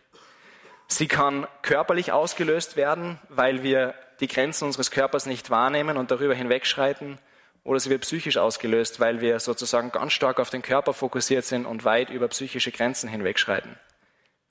Sie 0.86 1.08
kann 1.08 1.48
körperlich 1.62 2.12
ausgelöst 2.12 2.76
werden, 2.76 3.18
weil 3.28 3.64
wir 3.64 3.94
die 4.20 4.28
Grenzen 4.28 4.66
unseres 4.66 4.92
Körpers 4.92 5.26
nicht 5.26 5.50
wahrnehmen 5.50 5.96
und 5.96 6.12
darüber 6.12 6.34
hinwegschreiten. 6.34 7.18
Oder 7.64 7.80
sie 7.80 7.90
wird 7.90 8.02
psychisch 8.02 8.38
ausgelöst, 8.38 9.00
weil 9.00 9.20
wir 9.20 9.40
sozusagen 9.40 9.90
ganz 9.90 10.12
stark 10.12 10.38
auf 10.38 10.48
den 10.48 10.62
Körper 10.62 10.94
fokussiert 10.94 11.44
sind 11.44 11.66
und 11.66 11.84
weit 11.84 12.08
über 12.08 12.28
psychische 12.28 12.70
Grenzen 12.70 13.08
hinwegschreiten. 13.08 13.76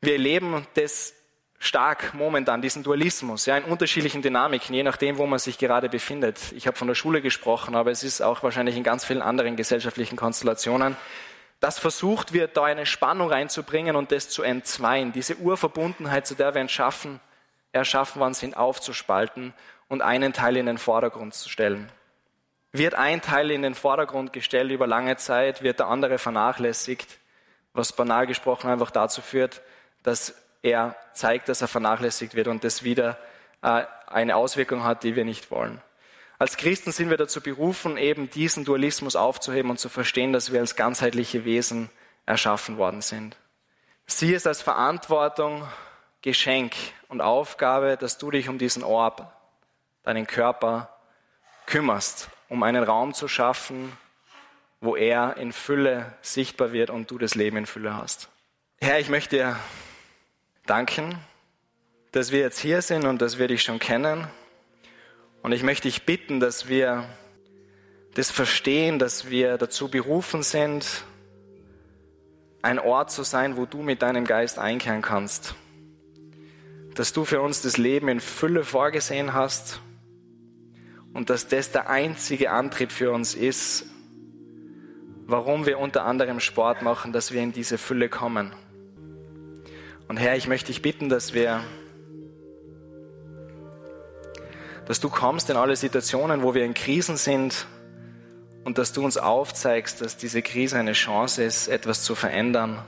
Wir 0.02 0.14
erleben 0.14 0.68
das 0.76 1.14
stark 1.60 2.14
momentan, 2.14 2.62
diesen 2.62 2.84
Dualismus, 2.84 3.46
ja, 3.46 3.58
in 3.58 3.64
unterschiedlichen 3.64 4.22
Dynamiken, 4.22 4.76
je 4.76 4.84
nachdem, 4.84 5.18
wo 5.18 5.26
man 5.26 5.40
sich 5.40 5.58
gerade 5.58 5.90
befindet. 5.90 6.52
Ich 6.54 6.68
habe 6.68 6.78
von 6.78 6.88
der 6.88 6.96
Schule 6.96 7.22
gesprochen, 7.22 7.76
aber 7.76 7.92
es 7.92 8.04
ist 8.04 8.22
auch 8.22 8.44
wahrscheinlich 8.44 8.78
in 8.78 8.84
ganz 8.84 9.06
vielen 9.06 9.22
anderen 9.22 9.56
gesellschaftlichen 9.56 10.16
Konstellationen 10.16 10.96
dass 11.60 11.80
versucht 11.80 12.34
wird, 12.34 12.56
da 12.56 12.66
eine 12.66 12.86
Spannung 12.86 13.30
reinzubringen 13.30 13.96
und 13.96 14.12
das 14.12 14.30
zu 14.30 14.44
entzweien, 14.44 15.12
diese 15.12 15.38
Urverbundenheit, 15.38 16.28
zu 16.28 16.36
der 16.36 16.54
wir 16.54 16.62
entschaffen, 16.62 17.20
erschaffen 17.72 18.20
worden 18.20 18.36
sind, 18.36 18.56
aufzuspalten 18.56 19.54
und 19.88 20.02
einen 20.02 20.34
Teil 20.34 20.58
in 20.58 20.68
den 20.68 20.78
Vordergrund 20.78 21.34
zu 21.34 21.50
stellen. 21.50 21.92
Wird 22.74 22.94
ein 22.94 23.22
Teil 23.22 23.50
in 23.50 23.64
den 23.64 23.76
Vordergrund 23.76 24.34
gestellt 24.34 24.72
über 24.72 24.86
lange 24.86 25.18
Zeit, 25.18 25.64
wird 25.64 25.80
der 25.80 25.88
andere 25.88 26.20
vernachlässigt, 26.20 27.18
was 27.74 27.94
banal 27.94 28.28
gesprochen 28.28 28.70
einfach 28.70 28.92
dazu 28.92 29.22
führt, 29.22 29.62
dass 30.04 30.36
er 30.62 30.96
zeigt, 31.14 31.50
dass 31.50 31.62
er 31.62 31.68
vernachlässigt 31.68 32.36
wird 32.36 32.48
und 32.48 32.64
das 32.64 32.84
wieder 32.84 33.18
äh, 33.62 33.84
eine 34.08 34.36
Auswirkung 34.36 34.84
hat, 34.84 35.04
die 35.04 35.16
wir 35.16 35.26
nicht 35.26 35.52
wollen. 35.52 35.82
Als 36.40 36.58
Christen 36.58 36.92
sind 36.92 37.10
wir 37.10 37.18
dazu 37.18 37.42
berufen, 37.42 37.98
eben 37.98 38.30
diesen 38.30 38.64
Dualismus 38.64 39.16
aufzuheben 39.16 39.72
und 39.72 39.80
zu 39.80 39.90
verstehen, 39.90 40.34
dass 40.34 40.52
wir 40.52 40.60
als 40.60 40.76
ganzheitliche 40.76 41.46
Wesen 41.46 41.90
erschaffen 42.26 42.78
worden 42.78 43.02
sind. 43.02 43.38
Sieh 44.06 44.34
es 44.34 44.46
als 44.46 44.62
Verantwortung, 44.62 45.68
Geschenk 46.22 46.76
und 47.08 47.22
Aufgabe, 47.22 47.98
dass 47.98 48.18
du 48.18 48.32
dich 48.32 48.50
um 48.50 48.58
diesen 48.58 48.84
Ort, 48.84 49.24
deinen 50.04 50.28
Körper 50.28 50.96
kümmerst, 51.66 52.30
um 52.50 52.64
einen 52.64 52.84
Raum 52.84 53.14
zu 53.14 53.28
schaffen, 53.28 53.98
wo 54.80 54.96
er 54.96 55.38
in 55.38 55.52
Fülle 55.52 56.14
sichtbar 56.22 56.72
wird 56.72 56.90
und 56.90 57.10
du 57.10 57.18
das 57.18 57.36
Leben 57.36 57.58
in 57.58 57.66
Fülle 57.66 57.98
hast. 57.98 58.30
Herr, 58.80 59.00
ich 59.00 59.10
möchte 59.10 59.38
dir 59.38 59.56
danken, 60.70 61.18
dass 62.12 62.32
wir 62.32 62.40
jetzt 62.40 62.60
hier 62.60 62.82
sind 62.82 63.06
und 63.06 63.22
dass 63.22 63.38
wir 63.38 63.48
dich 63.48 63.64
schon 63.64 63.80
kennen 63.80 64.28
und 65.48 65.54
ich 65.54 65.64
möchte 65.64 65.88
dich 65.88 66.04
bitten, 66.04 66.40
dass 66.40 66.68
wir 66.68 67.06
das 68.16 68.32
verstehen, 68.32 69.00
dass 69.00 69.30
wir 69.30 69.58
dazu 69.58 69.90
berufen 69.90 70.44
sind, 70.44 71.06
ein 72.62 72.80
Ort 72.80 73.12
zu 73.12 73.24
sein, 73.24 73.56
wo 73.56 73.66
du 73.66 73.82
mit 73.82 74.02
deinem 74.02 74.26
Geist 74.26 74.60
einkehren 74.60 75.02
kannst. 75.02 75.56
Dass 76.96 77.14
du 77.14 77.24
für 77.24 77.40
uns 77.42 77.62
das 77.62 77.78
Leben 77.78 78.10
in 78.10 78.20
Fülle 78.20 78.64
vorgesehen 78.64 79.34
hast 79.34 79.80
und 81.14 81.30
dass 81.30 81.48
das 81.48 81.72
der 81.72 81.90
einzige 81.90 82.52
Antrieb 82.52 82.92
für 82.92 83.12
uns 83.12 83.36
ist, 83.36 83.86
warum 85.28 85.66
wir 85.66 85.80
unter 85.80 86.04
anderem 86.04 86.40
Sport 86.40 86.82
machen, 86.82 87.14
dass 87.14 87.32
wir 87.32 87.42
in 87.42 87.54
diese 87.54 87.78
Fülle 87.78 88.10
kommen. 88.10 88.52
Und 90.08 90.18
Herr, 90.18 90.36
ich 90.36 90.48
möchte 90.48 90.68
dich 90.68 90.82
bitten, 90.82 91.10
dass 91.10 91.34
wir 91.34 91.64
dass 94.88 95.02
du 95.02 95.10
kommst 95.10 95.50
in 95.50 95.58
alle 95.58 95.76
Situationen, 95.76 96.44
wo 96.44 96.54
wir 96.54 96.64
in 96.64 96.74
Krisen 96.74 97.18
sind 97.18 97.68
und 98.64 98.78
dass 98.78 98.94
du 98.94 99.04
uns 99.04 99.18
aufzeigst, 99.18 100.00
dass 100.00 100.16
diese 100.16 100.42
Krise 100.42 100.78
eine 100.78 100.94
Chance 100.94 101.44
ist, 101.44 101.68
etwas 101.68 102.04
zu 102.04 102.16
verändern, 102.16 102.82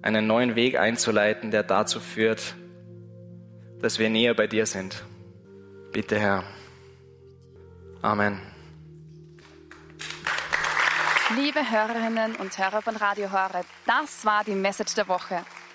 einen 0.00 0.26
neuen 0.26 0.56
Weg 0.56 0.78
einzuleiten, 0.78 1.50
der 1.50 1.62
dazu 1.62 2.00
führt, 2.00 2.54
dass 3.78 3.98
wir 3.98 4.08
näher 4.08 4.32
bei 4.32 4.46
dir 4.46 4.64
sind. 4.64 5.04
Bitte, 5.92 6.18
Herr. 6.18 6.44
Amen. 8.00 8.40
Liebe 11.36 11.60
Hörerinnen 11.70 12.36
und 12.36 12.56
Hörer 12.56 12.80
von 12.80 12.96
Radio 12.96 13.30
Horeb, 13.30 13.66
das 13.86 14.24
war 14.24 14.44
die 14.44 14.54
Message 14.54 14.94
der 14.94 15.08
Woche. 15.08 15.42